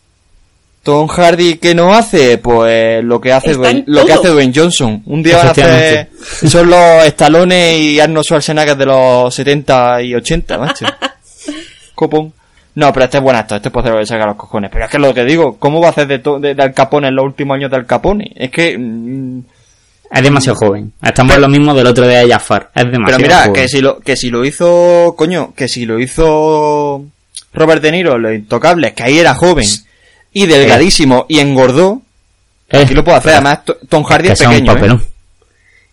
[0.84, 2.38] Tom Hardy, ¿qué no hace?
[2.38, 5.04] Pues lo que hace, Dwayne, lo que hace Dwayne Johnson.
[5.06, 6.10] Un día van a hacer...
[6.48, 10.86] Son los Stallone y Arnold Schwarzenegger de los 70 y 80, macho.
[11.96, 12.34] Copón.
[12.76, 14.70] No, pero este es buen actor, este puede lo que saca los cojones.
[14.72, 17.10] Pero es que lo que digo, ¿cómo va a hacer de, de, de Al Capone
[17.10, 18.32] en los últimos años de Al Capone?
[18.36, 18.78] Es que...
[18.78, 19.40] mm,
[20.12, 20.94] Es demasiado joven.
[21.02, 22.70] Estamos en lo mismo del otro de Jafar.
[22.74, 23.54] Es demasiado Pero mira, joven.
[23.54, 27.04] que si lo, que si lo hizo, coño, que si lo hizo
[27.54, 29.68] Robert De Niro, Los Intocables, que ahí era joven
[30.34, 32.02] y delgadísimo y engordó,
[32.70, 33.34] Eh, aquí lo puedo hacer.
[33.34, 33.60] Además,
[33.90, 34.80] Tom Hardy que es sea pequeño, un ¿eh?
[34.80, 35.06] papelón.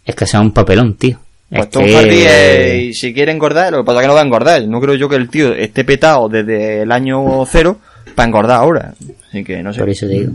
[0.05, 1.19] Es que sea un papelón, tío.
[1.51, 4.09] Pues Es Tom que- Hardy, eh, y si quiere engordar, lo que pasa es que
[4.09, 4.63] no va a engordar.
[4.69, 7.79] No creo yo que el tío esté petado desde el año cero
[8.15, 8.93] para engordar ahora.
[9.29, 9.81] Así que no sé.
[9.81, 10.33] Por eso te digo.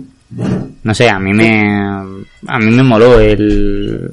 [0.84, 1.62] No sé, a mí me
[2.48, 4.10] a mí me moló el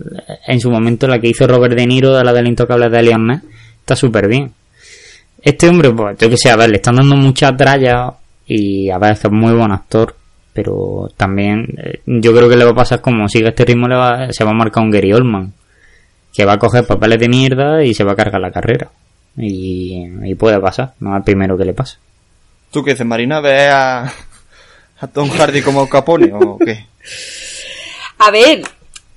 [0.47, 3.23] en su momento la que hizo Robert De Niro de la del intocable de Alien
[3.25, 3.43] Man,
[3.81, 4.53] está súper bien.
[5.43, 8.13] Este hombre, pues yo que sé, a ver, le están dando muchas trallas
[8.47, 10.15] y a ver, es muy buen actor,
[10.53, 13.97] pero también eh, yo creo que le va a pasar como sigue este ritmo le
[13.97, 15.51] va, se va a marcar un Gary Oldman,
[16.33, 18.91] que va a coger papeles de mierda y se va a cargar la carrera.
[19.37, 21.99] Y, y puede pasar, no al primero que le pasa.
[22.73, 23.41] ¿Tú qué dices, Marina?
[23.41, 24.13] ¿Ves a,
[25.01, 26.87] a Tom Hardy como Capone o qué?
[28.19, 28.63] A ver,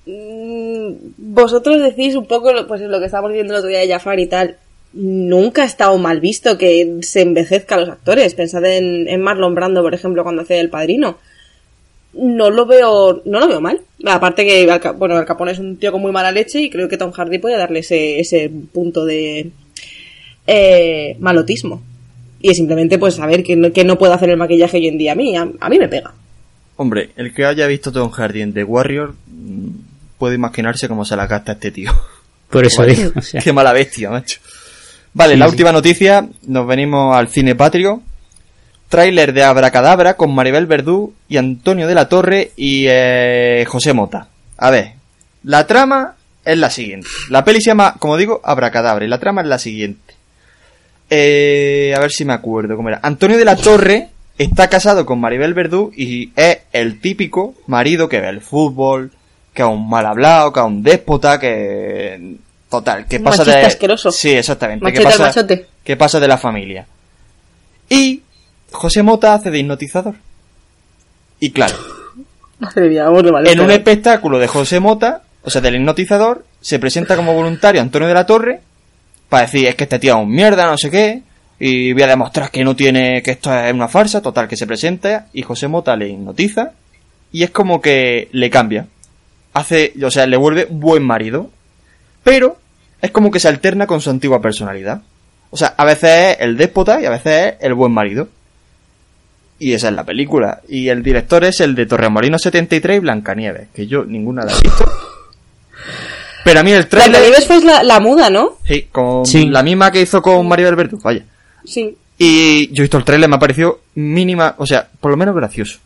[0.05, 3.89] mm, vosotros decís un poco lo- pues lo que estábamos diciendo el otro día de
[3.89, 4.57] Jafar y tal.
[4.93, 8.35] Nunca ha estado mal visto que se envejezca a los actores.
[8.35, 11.17] Pensad en, en Marlon Brando, por ejemplo, cuando hacía El Padrino.
[12.13, 13.81] No lo veo, no lo veo mal.
[14.05, 16.97] Aparte que, bueno, Al Capone es un tío con muy mala leche y creo que
[16.97, 19.49] Tom Hardy puede darle ese, ese punto de
[20.47, 21.81] eh, malotismo.
[22.41, 24.97] Y es simplemente, pues, saber que no, que no puedo hacer el maquillaje hoy en
[24.97, 25.35] día a mí.
[25.35, 26.13] A, a mí me pega.
[26.75, 29.67] Hombre, el que haya visto Tom Hardy en The Warrior mm,
[30.17, 31.91] puede imaginarse cómo se la gasta este tío.
[32.49, 34.39] Por eso digo, o sea, Qué mala bestia, macho.
[35.13, 35.51] Vale, Sí, la sí.
[35.51, 38.01] última noticia, nos venimos al cine patrio.
[38.93, 44.27] Tráiler de Abracadabra con Maribel Verdú y Antonio de la Torre y eh, José Mota.
[44.55, 44.91] A ver,
[45.45, 46.13] la trama
[46.45, 47.07] es la siguiente.
[47.29, 50.13] La peli se llama, como digo, Abracadabra y la trama es la siguiente.
[51.09, 52.99] Eh, a ver si me acuerdo cómo era.
[53.01, 58.21] Antonio de la Torre está casado con Maribel Verdú y es el típico marido que
[58.21, 59.11] ve el fútbol,
[59.55, 62.35] que es un mal hablado, que es un déspota, que...
[62.69, 63.65] Total, que pasa machista de...
[63.65, 64.11] asqueroso.
[64.11, 64.83] Sí, exactamente.
[64.83, 65.65] Machete que al pasa, machote.
[65.83, 66.85] que pasa de la familia.
[67.89, 68.21] Y
[68.73, 70.15] José Mota hace de hipnotizador.
[71.39, 71.75] Y claro,
[72.59, 76.45] Madre mía, vamos de mal en un espectáculo de José Mota, o sea, del hipnotizador,
[76.61, 78.61] se presenta como voluntario Antonio de la Torre
[79.27, 81.23] para decir, es que este tío es un mierda, no sé qué,
[81.59, 84.67] y voy a demostrar que no tiene, que esto es una farsa, total, que se
[84.67, 86.71] presenta y José Mota le hipnotiza
[87.31, 88.87] y es como que le cambia.
[89.53, 91.49] Hace, o sea, le vuelve buen marido,
[92.23, 92.57] pero
[93.01, 95.01] es como que se alterna con su antigua personalidad.
[95.49, 98.29] O sea, a veces es el déspota y a veces es el buen marido.
[99.59, 100.61] Y esa es la película.
[100.67, 104.61] Y el director es el de Torremolino 73 y Blancanieves, que yo ninguna la he
[104.61, 104.91] visto.
[106.43, 107.21] Pero a mí el La trailer...
[107.23, 108.57] vives fue la, la muda, ¿no?
[108.65, 109.47] Sí, con Sí.
[109.47, 111.23] la misma que hizo con Mario Alberto, vaya.
[111.63, 111.95] Sí.
[112.17, 115.35] Y yo he visto el trailer, me ha parecido mínima, o sea, por lo menos
[115.35, 115.79] gracioso.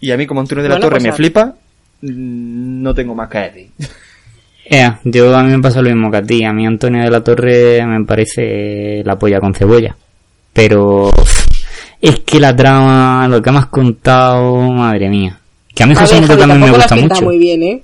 [0.00, 1.54] Y a mí, como Antonio de la Bueno, Torre pues me flipa,
[2.02, 3.70] no tengo más que decir.
[4.66, 6.42] Ea, yo a mí me pasa lo mismo que a ti.
[6.44, 9.94] A mí Antonio de la Torre me parece la polla con cebolla.
[10.54, 11.10] Pero
[12.04, 15.38] es que la trama, lo que me has contado, madre mía.
[15.74, 17.24] Que a mí José Moto también me gusta mucho.
[17.24, 17.82] muy bien, ¿eh?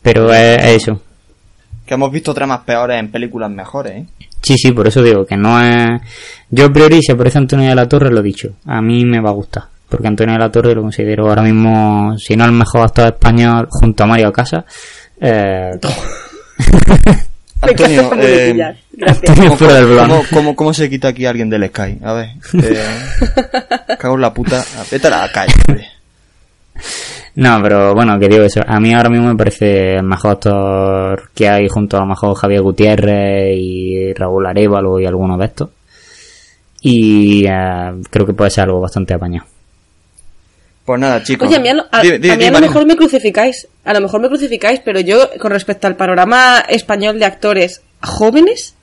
[0.00, 1.02] Pero es, es eso.
[1.84, 4.06] Que hemos visto tramas peores en películas mejores, ¿eh?
[4.40, 6.00] Sí, sí, por eso digo que no es...
[6.50, 8.54] Yo a priori, si aparece Antonio de la Torre, lo he dicho.
[8.64, 9.64] A mí me va a gustar.
[9.88, 13.68] Porque Antonio de la Torre lo considero ahora mismo, si no el mejor actor español,
[13.70, 14.64] junto a Mario Casas.
[15.20, 15.72] Eh,
[17.60, 18.76] Antonio, eh.
[19.06, 20.08] Antonio fuera del blog.
[20.08, 21.98] ¿cómo, cómo, cómo se quita aquí alguien del Sky?
[22.02, 22.28] A ver.
[22.54, 22.84] Eh,
[23.98, 24.64] cago en la puta.
[24.90, 25.86] Vete a la calle, hombre.
[27.34, 28.60] No, pero bueno, que digo eso.
[28.66, 32.36] A mí ahora mismo me parece el mejor actor que hay junto a lo mejor
[32.36, 35.68] Javier Gutiérrez y Raúl Arevalo y algunos de estos.
[36.82, 39.46] Y eh, creo que puede ser algo bastante apañado.
[40.88, 41.46] Pues nada, chicos.
[41.46, 42.96] Oye, a mí a lo, a- Dime, dime, a mí a dime, lo mejor me
[42.96, 43.68] crucificáis.
[43.84, 48.74] A lo mejor me crucificáis, pero yo, con respecto al panorama español de actores jóvenes,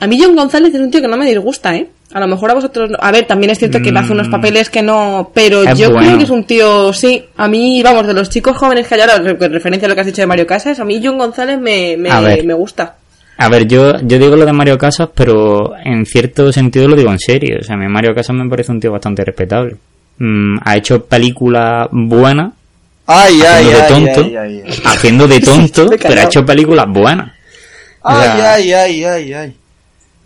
[0.00, 1.88] a mí John González es un tío que no me disgusta, ¿eh?
[2.12, 2.98] A lo mejor a vosotros no.
[3.00, 5.30] A ver, también es cierto que le hace unos papeles que no.
[5.32, 5.68] Pero Mm.
[5.68, 6.06] Es yo bueno.
[6.08, 7.24] creo que es un tío, sí.
[7.38, 9.94] A mí, vamos, de los chicos jóvenes que hay ahora, re- en referencia a lo
[9.94, 12.44] que has dicho de Mario Casas, a mí John González me, me, A ver.
[12.44, 12.96] me gusta.
[13.38, 17.10] A ver, yo, yo digo lo de Mario Casas, pero en cierto sentido lo digo
[17.10, 17.56] en serio.
[17.60, 19.76] O sea, a mí Mario Casas me parece un tío bastante respetable.
[20.22, 22.52] Mm, ha hecho películas buenas,
[23.06, 24.82] Ay, ay, haciendo de ay, tonto, ay, ay, ay.
[24.84, 25.40] haciendo de
[25.80, 27.32] tonto, pero ha hecho películas buenas.
[28.02, 29.56] O Ay, sea, ay, ay, ay, ay.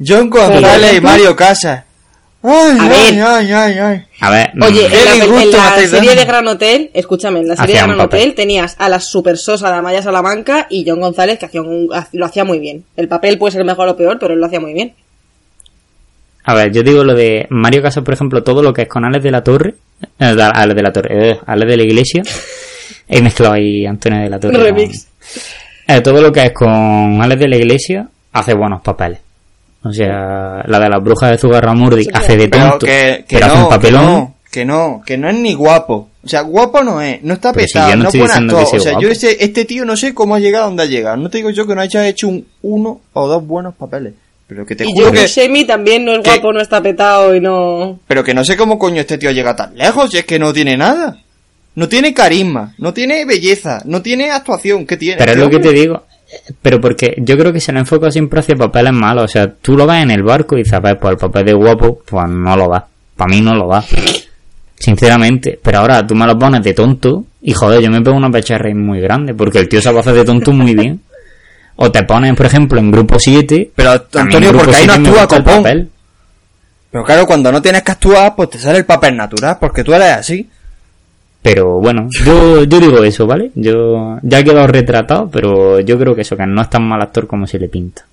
[0.05, 1.84] John González y Mario Casas.
[2.42, 3.22] Ay, A ay, ver.
[3.22, 4.03] ay, ay, ay.
[4.20, 7.49] A ver, Oye, mm, Qué en la, en la serie de Gran Hotel, escúchame, en
[7.49, 8.07] la serie Hacía de Gran.
[8.07, 11.88] Hotel tenías a la super sosa de Amaya Salamanca y John González que hacía un-
[12.12, 12.84] lo hacía muy bien.
[12.97, 14.92] El papel puede ser mejor o peor, pero él lo hacía muy bien.
[16.45, 19.05] A ver, yo digo lo de Mario Casas, por ejemplo, todo lo que es con
[19.05, 19.74] Alex de la Torre,
[20.18, 22.22] eh, Alex de la Torre, eh, Alex de la Iglesia,
[23.09, 24.57] he mezclado ahí Antonio de la Torre.
[24.59, 25.09] Remix.
[25.86, 29.20] Eh, todo lo que es con Alex de la Iglesia hace buenos papeles.
[29.82, 33.47] O sea, la de las brujas de Zugarramurdi hace de Pero tonto, que, que pero
[33.47, 36.09] hace un no, que no, que no, que no es ni guapo.
[36.22, 38.70] O sea, guapo no es, no está si pesado, yo no no, buen actor.
[38.70, 40.86] que O sea yo ese, este tío no sé cómo ha llegado a donde ha
[40.86, 41.18] llegado.
[41.18, 44.14] No te digo yo que no haya hecho un uno o dos buenos papeles.
[44.47, 46.82] Pero que te Y juro Joe que, Buscemi también no es que- guapo, no está
[46.82, 47.99] petado y no...
[48.07, 50.53] pero que no sé cómo coño este tío llega tan lejos, si es que no
[50.53, 51.18] tiene nada.
[51.76, 55.16] No tiene carisma, no tiene belleza, no tiene actuación, ¿qué tiene?
[55.18, 56.05] Pero es lo que te digo.
[56.62, 59.24] Pero porque yo creo que se le enfoca siempre hacia papeles malos.
[59.24, 61.47] O sea, tú lo ves en el barco y dices, a ver, pues el papel
[61.47, 62.86] de guapo, pues no lo da.
[63.16, 63.84] Para mí no lo da.
[64.78, 65.59] Sinceramente.
[65.62, 68.72] Pero ahora tú me lo pones de tonto y joder, yo me pego una pecharra
[68.74, 71.01] muy grande porque el tío sabe hacer de tonto muy bien.
[71.77, 73.72] O te pones, por ejemplo, en grupo 7.
[73.75, 75.62] Pero, Antonio, porque ahí no 7 me actúa, copón.
[75.62, 75.91] papel.
[76.91, 79.93] Pero claro, cuando no tienes que actuar, pues te sale el papel natural, porque tú
[79.93, 80.49] eres así.
[81.43, 83.51] Pero bueno, yo, yo digo eso, ¿vale?
[83.55, 87.03] Yo ya he quedado retratado, pero yo creo que eso, que no es tan mal
[87.03, 88.07] actor como se le pinta.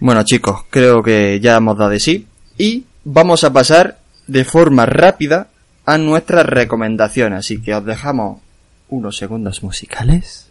[0.00, 2.26] Bueno chicos, creo que ya hemos dado de sí
[2.58, 5.48] y vamos a pasar de forma rápida
[5.84, 8.40] a nuestras recomendaciones, así que os dejamos
[8.88, 10.50] unos segundos musicales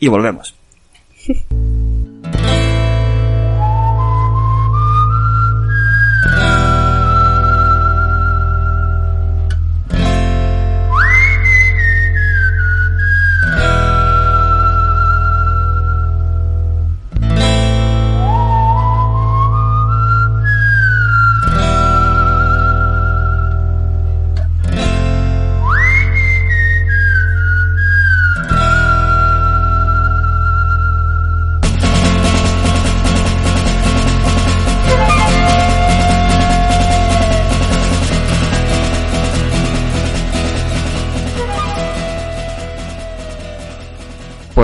[0.00, 0.54] y volvemos.
[1.24, 1.83] 谢谢。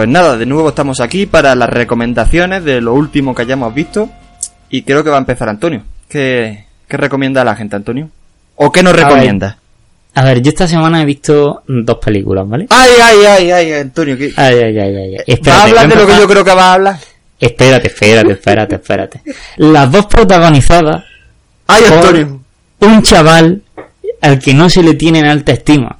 [0.00, 4.08] Pues nada, de nuevo estamos aquí para las recomendaciones de lo último que hayamos visto
[4.70, 5.82] y creo que va a empezar Antonio.
[6.08, 8.08] ¿Qué, qué recomienda a la gente, Antonio?
[8.56, 9.58] ¿O qué nos recomienda?
[10.14, 12.66] A ver, yo esta semana he visto dos películas, ¿vale?
[12.70, 14.16] Ay, ay, ay, ay, Antonio.
[14.18, 14.96] Ay, ay, ay, ay.
[14.96, 15.12] ay.
[15.16, 16.98] ¿Va a Espérate, hablar de lo que yo creo que va a hablar?
[17.38, 19.22] Espérate, espérate, espérate, espérate.
[19.58, 21.04] Las dos protagonizadas
[21.66, 22.40] Ay, por Antonio.
[22.80, 23.60] un chaval
[24.22, 25.99] al que no se le tiene en alta estima.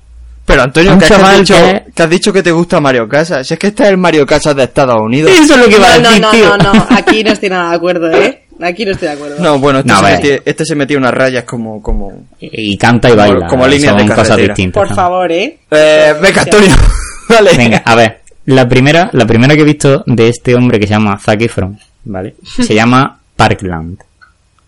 [0.51, 3.47] Pero Antonio, que, has dicho, que- que has dicho que te gusta Mario Casas.
[3.47, 5.31] Si es que este es el Mario Casas de Estados Unidos.
[5.31, 6.57] Eso es lo que va a No, no, decir, no, tío.
[6.59, 8.43] no, no, aquí no estoy nada de acuerdo, ¿eh?
[8.63, 9.37] Aquí no estoy de acuerdo.
[9.39, 10.17] No, bueno, este, No, se, a ver.
[10.19, 11.81] metía, este se metía unas rayas como...
[11.83, 12.13] como...
[12.41, 13.47] Y canta y baila.
[13.47, 14.87] como líneas de cosas distintas.
[14.87, 15.59] Por favor, ¿eh?
[15.71, 16.69] Eh, venga, Antonio.
[17.29, 17.51] Dale.
[17.57, 18.21] Venga, a ver.
[18.47, 21.79] La primera, la primera que he visto de este hombre que se llama Zac Efron,
[22.05, 22.35] ¿vale?
[22.45, 23.99] Se llama Parkland.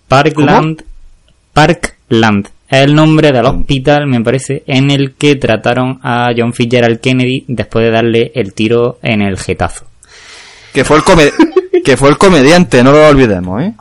[0.09, 0.83] Parkland.
[1.53, 2.49] Parkland.
[2.73, 7.45] Es el nombre del hospital, me parece, en el que trataron a John Fitzgerald Kennedy
[7.47, 9.85] después de darle el tiro en el getazo.
[10.73, 11.31] Que fue el, come-
[11.85, 13.75] que fue el comediante, no lo olvidemos, ¿eh?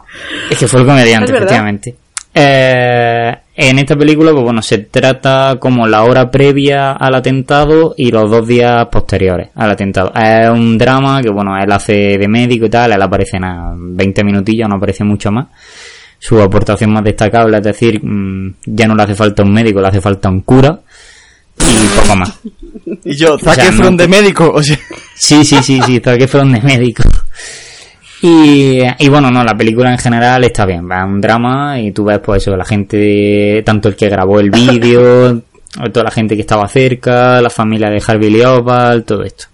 [0.49, 1.95] Es que fue el comediante, efectivamente.
[2.33, 8.11] Eh, en esta película, pues bueno, se trata como la hora previa al atentado y
[8.11, 10.11] los dos días posteriores al atentado.
[10.15, 13.73] Es un drama que, bueno, él hace de médico y tal, él aparece en ah,
[13.77, 15.47] 20 minutillos, no aparece mucho más.
[16.23, 19.87] Su aportación más destacable es decir, mm, ya no le hace falta un médico, le
[19.87, 20.79] hace falta un cura
[21.59, 22.39] y poco más.
[23.03, 24.77] Y yo, sea, Efron no- de médico, o sea...
[25.15, 27.03] Sí, sí, sí, sí, de médico.
[28.21, 32.03] Y, y bueno, no, la película en general está bien, va un drama y tú
[32.05, 35.41] ves pues eso, la gente, tanto el que grabó el vídeo,
[35.91, 39.45] toda la gente que estaba cerca, la familia de Harvey Lee Oswald, todo esto.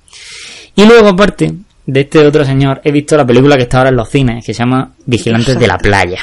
[0.75, 1.53] Y luego aparte
[1.85, 4.53] de este otro señor, he visto la película que está ahora en los cines, que
[4.53, 6.19] se llama Vigilantes de la Playa.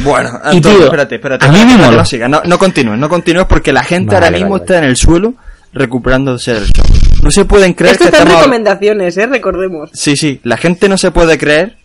[0.00, 1.44] Bueno, Antonio, tío, espérate, espérate.
[1.44, 4.26] a mí me espérate, no sigas, no, no continúes, no continúes porque la gente Vale,
[4.26, 4.64] ahora mismo vale.
[4.64, 5.34] está en el suelo
[5.72, 6.84] recuperándose del show.
[7.22, 8.36] No se pueden creer Esto que estamos...
[8.36, 9.26] recomendaciones, ¿eh?
[9.26, 9.90] Recordemos.
[9.92, 11.76] Sí, sí, la gente no se puede creer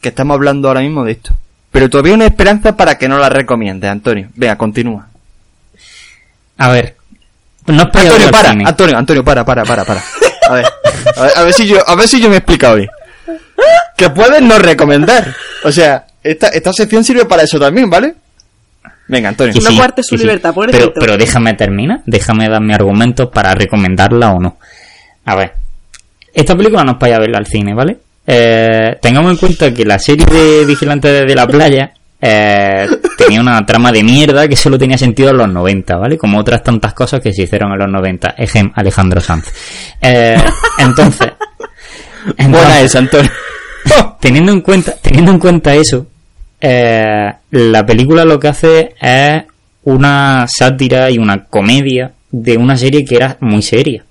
[0.00, 1.34] que estamos hablando ahora mismo de esto.
[1.70, 4.28] Pero todavía hay una esperanza para que no la recomiendes, Antonio.
[4.34, 5.08] Venga, continúa.
[6.58, 6.96] A ver,
[7.66, 8.64] no Antonio, para, cine.
[8.66, 10.02] Antonio, Antonio, para, para, para, para.
[10.48, 10.64] A ver,
[11.16, 12.88] a ver, a ver si yo, a ver si yo me he explicado bien.
[13.96, 15.34] Que puedes no recomendar.
[15.64, 18.14] O sea, esta, esta sección sirve para eso también, ¿vale?
[19.08, 19.54] Venga, Antonio.
[19.54, 20.92] Que No cuartes su libertad, pobrecito.
[20.92, 24.58] pero, pero déjame terminar, déjame dar mi argumento para recomendarla o no.
[25.24, 25.52] A ver,
[26.34, 27.98] esta película no es para ir a verla al cine, ¿vale?
[28.26, 33.64] Eh, tengamos en cuenta que la serie de Vigilantes de la Playa eh, tenía una
[33.64, 36.18] trama de mierda que solo tenía sentido en los 90, ¿vale?
[36.18, 38.34] Como otras tantas cosas que se hicieron en los 90.
[38.38, 39.52] Ejem, Alejandro Sanz.
[40.02, 40.36] Eh,
[40.78, 41.28] entonces,
[42.38, 42.44] Buena
[42.80, 43.30] entonces- esa, Antonio.
[44.20, 46.08] teniendo en cuenta teniendo en cuenta eso
[46.68, 49.42] eh, la película lo que hace es
[49.84, 54.04] una sátira y una comedia de una serie que era muy seria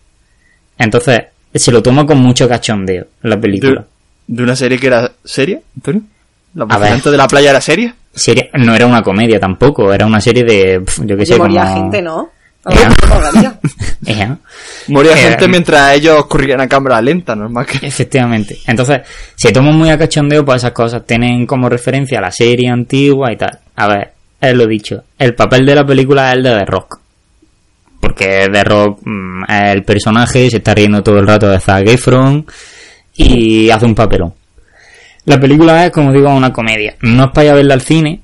[0.77, 1.19] entonces
[1.53, 3.85] se lo toma con mucho cachondeo la película
[4.27, 6.01] ¿De, de una serie que era seria, Antonio?
[6.53, 7.01] ¿La A ver.
[7.01, 7.93] de la playa era seria?
[8.13, 11.75] Serie- no era una comedia tampoco era una serie de yo qué sé moría como
[11.75, 12.29] gente, ¿no?
[14.87, 15.13] Moría.
[15.13, 17.85] Eh, gente mientras ellos corrían a cámara lenta, normal que...
[17.85, 18.59] Efectivamente.
[18.65, 19.01] Entonces,
[19.35, 21.05] se toman muy a cachondeo por esas cosas.
[21.05, 23.59] Tienen como referencia la serie antigua y tal.
[23.75, 25.03] A ver, es lo dicho.
[25.17, 26.99] El papel de la película es el de The Rock.
[27.99, 31.87] Porque The Rock mm, es el personaje, se está riendo todo el rato de Zac
[31.87, 32.45] Efron
[33.15, 34.33] y hace un papelón.
[35.25, 36.95] La película es, como digo, una comedia.
[37.01, 38.21] No es para ir a verla al cine.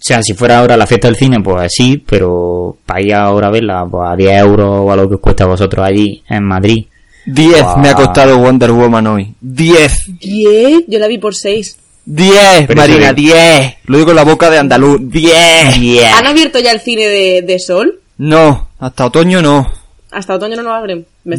[0.00, 3.48] O sea, si fuera ahora la fiesta del cine, pues sí, pero para ir ahora
[3.48, 6.22] a verla pues, a 10 euros o a lo que os cuesta a vosotros allí
[6.26, 6.86] en Madrid.
[7.26, 7.78] 10 Guau.
[7.78, 9.34] me ha costado Wonder Woman hoy.
[9.42, 10.18] 10.
[10.20, 11.76] Diez, yo la vi por seis.
[12.06, 13.74] 10, Pero Marina, eso 10.
[13.84, 15.00] Lo digo en la boca de andaluz.
[15.02, 16.02] 10.
[16.18, 18.00] ¿Han abierto ya el cine de, de Sol?
[18.16, 19.70] No, hasta otoño no.
[20.10, 21.06] Hasta otoño no lo abren.
[21.24, 21.36] Me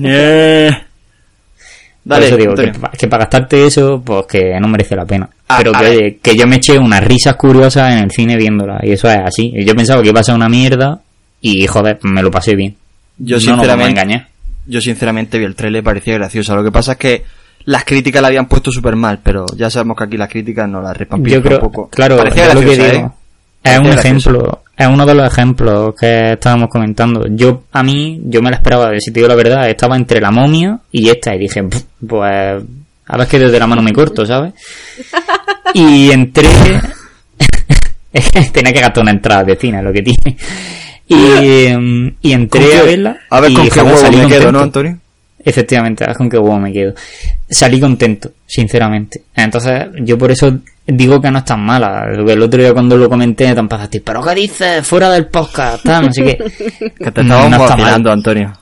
[2.04, 5.30] Dale, eso digo que, que para gastarte eso, pues que no merece la pena.
[5.47, 8.80] Ah, Pero que, oye, que yo me eché unas risas curiosas en el cine viéndola.
[8.84, 9.54] Y eso es así.
[9.64, 10.99] Yo pensaba que iba a ser una mierda.
[11.41, 12.76] Y joder, me lo pasé bien.
[13.18, 14.28] Yo No sinceramente, engañar.
[14.66, 16.56] yo sinceramente vi el trailer y parecía graciosa.
[16.56, 17.24] Lo que pasa es que
[17.66, 20.82] las críticas la habían puesto súper mal, pero ya sabemos que aquí las críticas no
[20.82, 21.89] las repampillan Yo creo, un poco.
[21.89, 23.06] claro, parecía es lo que graciosa, digo.
[23.64, 23.70] ¿eh?
[23.72, 24.08] Es un graciosa.
[24.08, 27.25] ejemplo, es uno de los ejemplos que estábamos comentando.
[27.29, 30.32] Yo, a mí, yo me la esperaba, si te digo la verdad, estaba entre la
[30.32, 32.63] momia y esta, y dije, "Pff, pues,
[33.07, 34.53] a ver que desde la mano me corto, ¿sabes?
[35.73, 36.49] Y entré,
[38.13, 40.38] es que tenía que gastar una entrada de cine, lo que tiene.
[41.07, 41.15] Y,
[41.77, 43.17] mm, y ¿Con entré a verla.
[43.29, 44.51] A ver y, con qué joder, huevo salí me quedo, contento.
[44.51, 44.99] ¿no, Antonio?
[45.43, 46.93] Efectivamente, con qué huevo me quedo.
[47.49, 49.23] Salí contento, sinceramente.
[49.35, 52.05] Entonces, yo por eso digo que no es tan mala.
[52.11, 54.85] El otro día cuando lo comenté, te empezaste, pero ¿qué dices?
[54.85, 56.91] Fuera del podcast, tal, no sé qué.
[56.97, 58.11] Que te estábamos no está mal.
[58.11, 58.53] Antonio.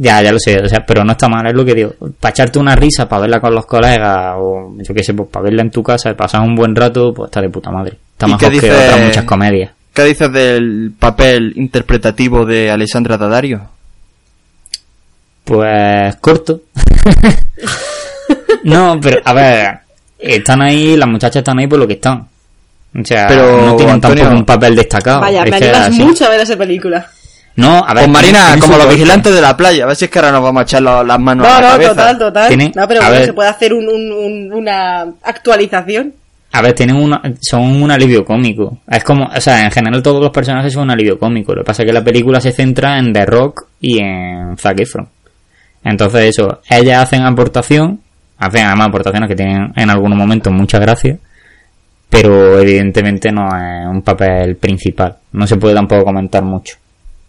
[0.00, 1.92] Ya, ya lo sé, o sea, pero no está mal, es lo que digo.
[2.20, 5.44] Para echarte una risa, para verla con los colegas, o yo qué sé, pues para
[5.44, 7.98] verla en tu casa pasar un buen rato, pues está de puta madre.
[8.12, 9.72] Está ¿Y mejor que otras muchas comedias.
[9.92, 13.68] ¿Qué dices del papel interpretativo de Alessandra Daddario?
[15.48, 16.60] Pues corto.
[18.64, 19.78] no, pero a ver,
[20.18, 22.26] están ahí, las muchachas están ahí por lo que están.
[22.98, 25.20] O sea, Pero, no tienen Antonio- tampoco un papel destacado.
[25.20, 26.02] Vaya, Es me animas así.
[26.02, 27.06] mucho a ver esa película.
[27.56, 28.04] No, a ver.
[28.04, 29.84] Pues Marina, como los vigilantes de la playa.
[29.84, 31.60] A ver si es que ahora nos vamos a echar lo- las manos No, a
[31.60, 31.90] la no, cabeza.
[31.90, 32.48] total, total.
[32.48, 33.26] Tiene- No, pero a bueno, ver.
[33.26, 36.14] se puede hacer un, un- un- una actualización.
[36.52, 38.78] A ver, tienen una, son un alivio cómico.
[38.90, 41.54] Es como, o sea, en general todos los personajes son un alivio cómico.
[41.54, 44.80] Lo que pasa es que la película se centra en The Rock y en Zac
[44.80, 45.08] Efron.
[45.88, 48.00] Entonces eso, ellas hacen aportación,
[48.38, 51.18] hacen además aportaciones que tienen en algunos momentos mucha gracia.
[52.10, 55.16] pero evidentemente no es un papel principal.
[55.32, 56.76] No se puede tampoco comentar mucho.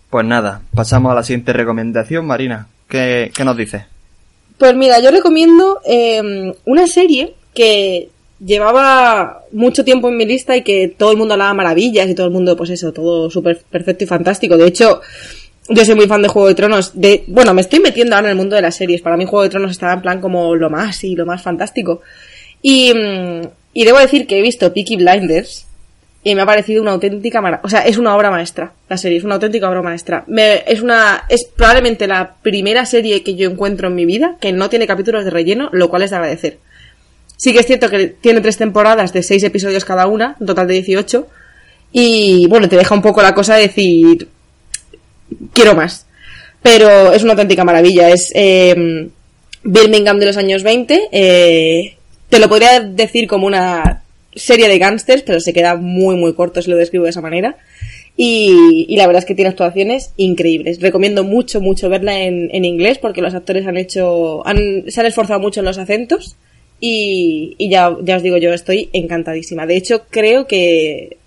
[0.09, 2.67] Pues nada, pasamos a la siguiente recomendación, Marina.
[2.87, 3.83] ¿Qué, qué nos dices?
[4.57, 10.63] Pues mira, yo recomiendo eh, una serie que llevaba mucho tiempo en mi lista y
[10.63, 14.05] que todo el mundo hablaba maravillas y todo el mundo, pues eso, todo súper perfecto
[14.05, 14.57] y fantástico.
[14.57, 15.01] De hecho,
[15.69, 16.99] yo soy muy fan de Juego de Tronos.
[16.99, 19.01] De, bueno, me estoy metiendo ahora en el mundo de las series.
[19.01, 22.01] Para mí Juego de Tronos estaba en plan como lo más y lo más fantástico.
[22.61, 25.67] Y, mm, y debo decir que he visto Peaky Blinders
[26.23, 27.65] y me ha parecido una auténtica maravilla.
[27.65, 28.73] O sea, es una obra maestra.
[28.89, 30.23] La serie es una auténtica obra maestra.
[30.27, 34.51] Me, es una, es probablemente la primera serie que yo encuentro en mi vida que
[34.51, 36.57] no tiene capítulos de relleno, lo cual es de agradecer.
[37.37, 40.67] Sí que es cierto que tiene tres temporadas de seis episodios cada una, un total
[40.67, 41.27] de 18.
[41.93, 44.27] Y bueno, te deja un poco la cosa de decir,
[45.53, 46.05] quiero más.
[46.61, 48.09] Pero es una auténtica maravilla.
[48.09, 49.09] Es eh,
[49.63, 51.09] Birmingham de los años 20.
[51.11, 51.95] eh,
[52.29, 54.03] te lo podría decir como una
[54.35, 57.57] serie de gángsters, pero se queda muy, muy corto si lo describo de esa manera.
[58.15, 60.79] Y, y la verdad es que tiene actuaciones increíbles.
[60.81, 65.07] Recomiendo mucho, mucho verla en, en inglés porque los actores han hecho, han, se han
[65.07, 66.35] esforzado mucho en los acentos.
[66.81, 69.65] Y, y ya, ya os digo yo, estoy encantadísima.
[69.65, 71.17] De hecho, creo que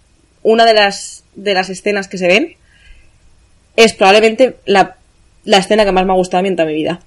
[0.42, 2.56] una de las, de las escenas que se ven
[3.76, 4.96] es probablemente la,
[5.44, 7.00] la escena que más me ha gustado a mí en toda mi vida.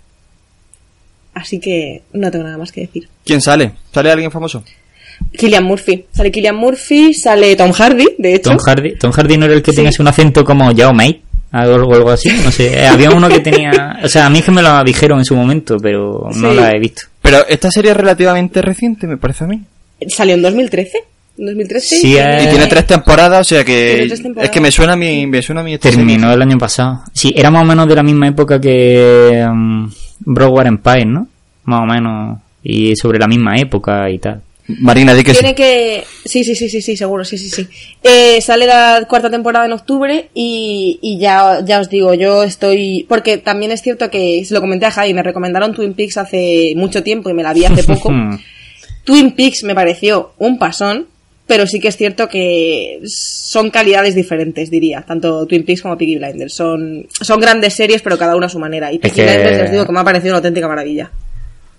[1.33, 3.09] Así que no tengo nada más que decir.
[3.25, 3.73] ¿Quién sale?
[3.93, 4.63] ¿Sale alguien famoso?
[5.37, 6.05] Killian Murphy.
[6.11, 8.49] Sale Killian Murphy, sale Tom Hardy, de hecho.
[8.51, 11.21] Tom Hardy, Tom Hardy no era el que tenía así un acento como Yao Mei,
[11.51, 12.73] algo, algo así, no sé.
[12.81, 15.25] Eh, Había uno que tenía, o sea, a mí es que me lo dijeron en
[15.25, 16.55] su momento, pero no Sí.
[16.55, 17.03] la he visto.
[17.21, 19.61] Pero esta serie es relativamente reciente, me parece a mí.
[20.07, 20.99] Salió en 2013.
[21.37, 21.95] ¿En 2013?
[21.97, 24.49] Sí, eh, Y tiene tres temporadas, o sea Tiene que tres temporadas.
[24.49, 27.01] es que me suena a mí, me suena a mí esta Terminó el año pasado.
[27.13, 31.27] Sí, era más o menos de la misma época que um, Broward Empire, ¿no?
[31.65, 32.39] Más o menos.
[32.63, 34.41] Y sobre la misma época y tal.
[34.67, 35.41] Marina, di que sí.
[35.41, 36.03] Tiene que...
[36.25, 37.67] Sí, sí, sí, sí, sí, seguro, sí, sí, sí.
[38.01, 43.05] Eh, sale la cuarta temporada en octubre y, y ya, ya os digo, yo estoy...
[43.07, 46.73] Porque también es cierto que, se lo comenté a Javi, me recomendaron Twin Peaks hace
[46.75, 48.11] mucho tiempo y me la vi hace poco.
[49.03, 51.07] Twin Peaks me pareció un pasón,
[51.47, 55.01] pero sí que es cierto que son calidades diferentes, diría.
[55.01, 56.53] Tanto Twin Peaks como Peaky Blinders.
[56.53, 58.91] Son, son grandes series, pero cada una a su manera.
[58.91, 61.11] Y Peaky que- Blinders, os digo que me ha parecido una auténtica maravilla.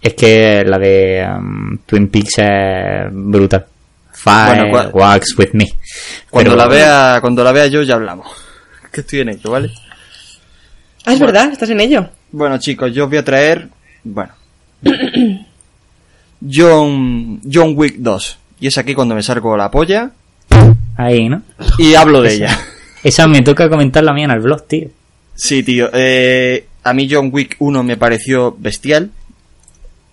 [0.01, 3.67] Es que la de um, Twin Peaks es brutal.
[4.13, 5.67] Fire, Bueno, cua- Wax with me.
[6.31, 8.27] Cuando Pero- la vea, cuando la vea yo ya hablamos.
[8.93, 9.71] Que estoy en ello, ¿vale?
[11.05, 12.09] Ah, es verdad, estás en ello.
[12.33, 13.69] Bueno, chicos, yo os voy a traer,
[14.05, 14.33] bueno,
[16.41, 18.39] John John Wick 2.
[18.61, 20.11] Y es aquí cuando me salgo la polla
[20.97, 21.43] Ahí, ¿no?
[21.79, 22.59] y hablo de ella.
[23.03, 24.89] Esa me toca comentar la mía en el blog, tío.
[25.35, 25.91] Sí, tío.
[25.93, 29.11] Eh, a mí John Wick 1 me pareció bestial.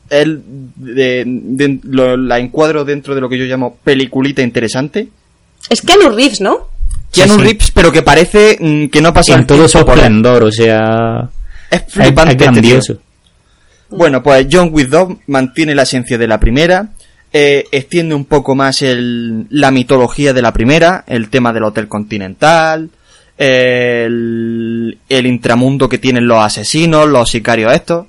[0.09, 0.41] Él
[0.75, 5.07] de- de- lo- la encuadro dentro de lo que yo llamo peliculita interesante.
[5.69, 6.67] Es Keanu Reeves, ¿no?
[7.11, 7.41] Keanu sí.
[7.41, 11.29] Reeves, pero que parece mm, que no pasa En todo su esplendor, o sea...
[11.71, 12.21] Es flipante.
[12.23, 12.97] es este grandioso.
[13.89, 16.89] Bueno, pues John Wick 2 mantiene la esencia de la primera,
[17.33, 21.87] eh, extiende un poco más el- la mitología de la primera, el tema del Hotel
[21.87, 22.89] Continental,
[23.37, 28.07] el, el intramundo que tienen los asesinos, los sicarios estos,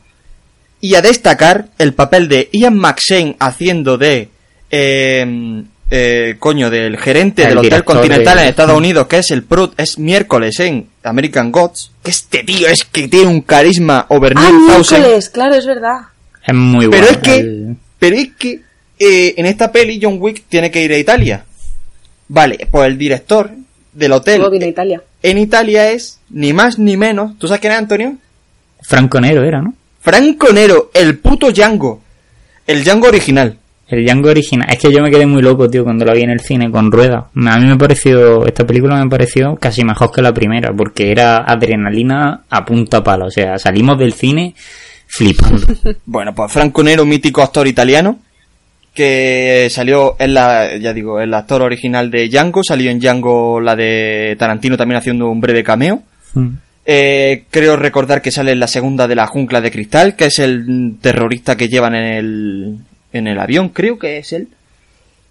[0.80, 4.28] y a destacar el papel de Ian McShane haciendo de,
[4.70, 9.30] eh, eh, coño, del gerente El del Hotel Continental de- en Estados Unidos, que es
[9.30, 14.04] el pro, es miércoles en American Gods, que este tío es que tiene un carisma
[14.10, 14.98] over Ah, 9000.
[15.00, 15.98] miércoles, claro, es verdad.
[16.46, 17.06] Es muy Pero bueno.
[17.12, 18.60] es que, El- pero es que
[18.98, 21.44] eh, en esta peli John Wick tiene que ir a Italia.
[22.28, 23.50] Vale, pues el director
[23.92, 25.02] del hotel Italia.
[25.22, 27.38] en Italia es ni más ni menos.
[27.38, 28.16] ¿Tú sabes quién es Antonio?
[28.82, 29.74] Franco Nero era, ¿no?
[30.00, 32.02] Franco Nero, el puto Django.
[32.66, 33.58] El Django original.
[33.88, 34.68] El Django original.
[34.70, 36.90] Es que yo me quedé muy loco, tío, cuando la vi en el cine con
[36.90, 37.30] rueda.
[37.34, 41.38] A mí me pareció, esta película me pareció casi mejor que la primera, porque era
[41.38, 43.26] adrenalina a punta pala.
[43.26, 44.54] O sea, salimos del cine
[45.06, 45.66] flipando.
[46.06, 48.18] Bueno, pues Franco Nero, mítico actor italiano,
[48.94, 53.74] que salió en la, ya digo, el actor original de Django, salió en Django la
[53.74, 56.02] de Tarantino también haciendo un breve cameo.
[56.34, 56.48] Mm.
[56.86, 60.38] Eh, creo recordar que sale en la segunda de la jungla de cristal, que es
[60.38, 62.78] el terrorista que llevan en el,
[63.12, 64.48] en el avión, creo que es él.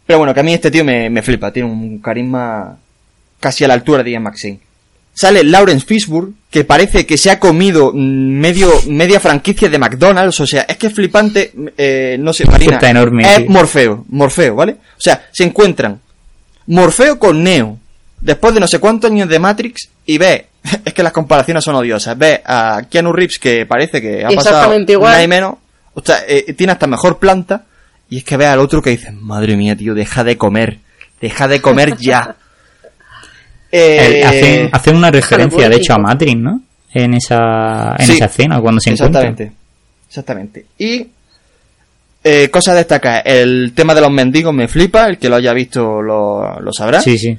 [0.06, 2.78] Pero bueno, que a mí este tío me, me flipa, tiene un carisma
[3.40, 4.60] casi a la altura de Ian McShane.
[5.14, 10.48] Sale Lawrence Fishburne, que parece que se ha comido medio, media franquicia de McDonald's, o
[10.48, 13.50] sea, es que es flipante, eh, no sé, Marina, Está enorme, es tío.
[13.50, 14.74] Morfeo, Morfeo, ¿vale?
[14.74, 16.00] O sea, se encuentran
[16.68, 17.78] Morfeo con Neo,
[18.20, 20.48] después de no sé cuántos años de Matrix, y ve,
[20.86, 24.74] es que las comparaciones son odiosas, ve a Keanu Reeves que parece que ha pasado
[24.78, 25.56] nada y menos,
[25.94, 27.66] o sea, eh, tiene hasta mejor planta,
[28.10, 30.80] y es que ve al otro que dice, madre mía, tío, deja de comer,
[31.24, 32.36] Deja de comer ya.
[33.76, 35.98] Eh, hacen, hacen una referencia, de hecho, a.
[35.98, 36.62] Matrix, ¿no?
[36.94, 38.14] En esa, en Sí.
[38.14, 39.24] esa escena, cuando se encuentran.
[39.26, 39.58] Exactamente.
[40.08, 40.66] Exactamente.
[40.78, 41.08] Y
[42.24, 45.54] eh, cosa a destacar, el tema de los mendigos me flipa, el que lo haya
[45.54, 47.02] visto lo, lo sabrá.
[47.02, 47.38] Sí, sí.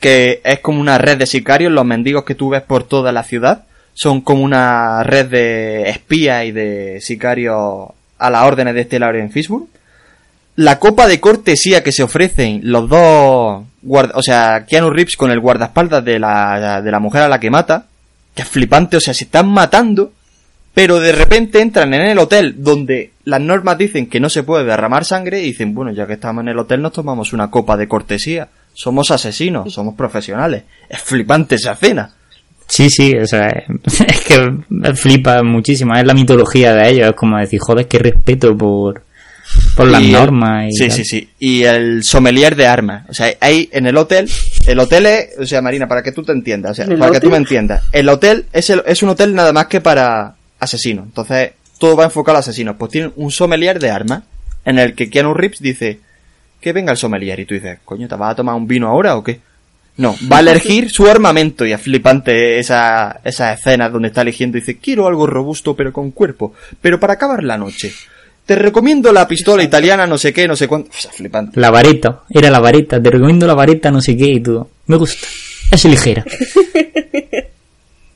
[0.00, 3.22] Que es como una red de sicarios, los mendigos que tú ves por toda la
[3.22, 3.64] ciudad
[3.94, 9.30] son como una red de espías y de sicarios a las órdenes de este Lauren
[9.30, 9.66] Fishburne.
[10.56, 15.30] La copa de cortesía que se ofrecen los dos, guarda- o sea, Keanu Reeves con
[15.30, 17.86] el guardaespaldas de la, de la mujer a la que mata,
[18.34, 20.12] que es flipante, o sea, se están matando,
[20.74, 24.64] pero de repente entran en el hotel donde las normas dicen que no se puede
[24.64, 27.76] derramar sangre y dicen, bueno, ya que estamos en el hotel nos tomamos una copa
[27.76, 28.48] de cortesía.
[28.74, 30.62] Somos asesinos, somos profesionales.
[30.88, 32.12] Es flipante esa escena.
[32.68, 33.48] Sí, sí, o sea,
[34.06, 35.96] es que flipa muchísimo.
[35.96, 37.08] Es la mitología de ellos.
[37.08, 39.02] Es como decir, joder, qué respeto por,
[39.76, 40.66] por las el- normas.
[40.68, 40.96] Y sí, tal.
[40.96, 41.28] sí, sí.
[41.38, 43.04] Y el sommelier de armas.
[43.08, 44.28] O sea, hay en el hotel,
[44.66, 46.98] el hotel es, o sea, Marina, para que tú te entiendas, o sea, ¿En el
[46.98, 47.28] para que hotel?
[47.28, 47.84] tú me entiendas.
[47.92, 51.06] El hotel es, el- es un hotel nada más que para asesinos.
[51.06, 52.76] Entonces, todo va enfocado a asesinos.
[52.78, 54.22] Pues tienen un sommelier de armas
[54.64, 56.00] en el que Keanu Reeves dice
[56.60, 59.16] que venga el sommelier y tú dices, coño, ¿te vas a tomar un vino ahora
[59.16, 59.40] o qué?
[59.96, 64.56] No, va a elegir su armamento y es flipante esa, esa escena donde está eligiendo
[64.56, 67.92] y dice, quiero algo robusto pero con cuerpo, pero para acabar la noche.
[68.48, 70.88] Te recomiendo la pistola italiana, no sé qué, no sé cuánto.
[70.88, 71.60] O sea, flipante.
[71.60, 72.98] La varita, era la varita.
[72.98, 74.66] Te recomiendo la varita, no sé qué, y tú.
[74.86, 75.26] Me gusta.
[75.70, 76.24] Es ligera.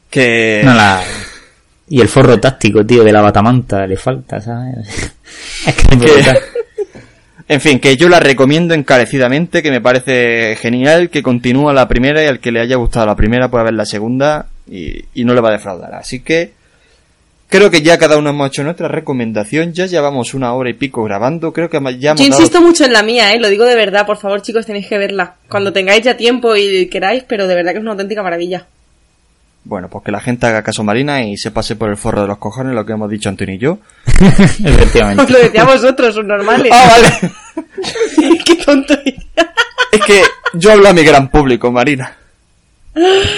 [0.08, 0.62] Que...
[0.64, 1.02] No la...
[1.90, 5.12] Y el forro táctico, tío, de la batamanta le falta, ¿sabes?
[5.66, 6.40] Es que.
[7.48, 12.24] En fin, que yo la recomiendo encarecidamente, que me parece genial, que continúa la primera
[12.24, 15.34] y al que le haya gustado la primera puede ver la segunda y, y no
[15.34, 15.92] le va a defraudar.
[15.94, 16.52] Así que
[17.53, 21.05] creo que ya cada uno hemos hecho nuestra recomendación, ya llevamos una hora y pico
[21.05, 23.38] grabando, creo que ya hemos Yo dado- insisto mucho en la mía, ¿eh?
[23.38, 25.34] Lo digo de verdad, por favor, chicos, tenéis que verla.
[25.48, 28.66] Cuando tengáis ya tiempo y queráis, pero de verdad que es una auténtica maravilla.
[29.64, 32.26] Bueno, pues que la gente haga caso Marina y se pase por el forro de
[32.26, 33.78] los cojones lo que hemos dicho Antonio y yo.
[34.07, 35.22] Efectivamente.
[35.22, 36.72] Os lo decía a vosotros, sus normales.
[36.74, 38.38] Ah, vale.
[38.44, 38.94] Qué tonto.
[39.92, 40.22] es que
[40.55, 42.16] yo hablo a mi gran público, Marina.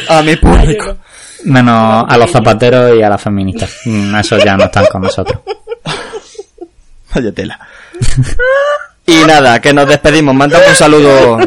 [0.08, 0.96] A mi público.
[1.44, 3.70] Menos a los zapateros y a las feministas.
[3.84, 5.40] Mm, Esos ya no están con nosotros.
[7.14, 7.58] Vaya tela.
[9.06, 10.34] Y nada, que nos despedimos.
[10.34, 11.38] Mandamos un saludo.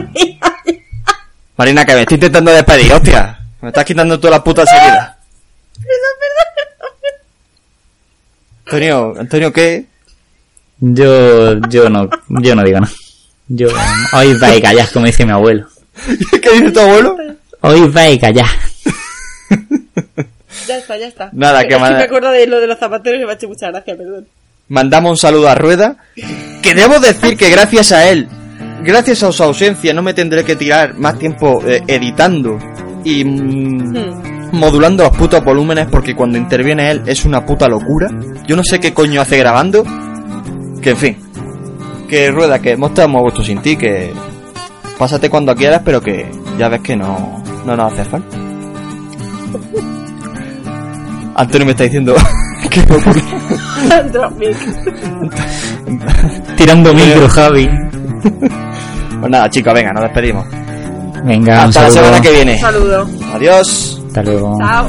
[1.57, 3.39] Marina, que me estoy intentando despedir, hostia.
[3.61, 5.17] Me estás quitando toda la puta seguida.
[8.65, 9.85] Antonio, Antonio, ¿qué?
[10.79, 12.93] Yo, yo no, yo no digo nada.
[13.47, 13.69] Yo,
[14.13, 15.67] hoy va y callar, como dice mi abuelo.
[16.41, 17.17] ¿Qué dice tu abuelo?
[17.61, 18.45] Hoy va y callar.
[20.67, 21.29] Ya está, ya está.
[21.33, 23.47] Nada, Es que manda- me acuerdo de lo de los zapateros y me ha hecho
[23.47, 24.27] mucha gracia, perdón.
[24.69, 25.95] Mandamos un saludo a Rueda.
[26.61, 28.27] Que debo decir que gracias a él,
[28.83, 32.57] gracias a su ausencia, no me tendré que tirar más tiempo eh, editando
[33.05, 34.49] y mm, Hmm.
[34.51, 38.09] modulando los putos volúmenes porque cuando interviene él es una puta locura.
[38.45, 39.83] Yo no sé qué coño hace grabando.
[40.81, 41.17] Que en fin.
[42.09, 44.11] Que Rueda, que hemos estado muy a gusto sin ti, que
[44.97, 48.37] pásate cuando quieras, pero que ya ves que no, no nos hace falta.
[51.37, 52.15] Antonio me está diciendo
[52.69, 52.81] que.
[56.57, 57.69] Tirando micro, Javi.
[59.19, 60.45] Pues nada, chicos, venga, nos despedimos.
[61.23, 62.53] Venga, un Hasta la semana que viene.
[62.53, 63.07] Un saludo.
[63.33, 63.99] Adiós.
[64.07, 64.55] Hasta luego.
[64.59, 64.85] Chao.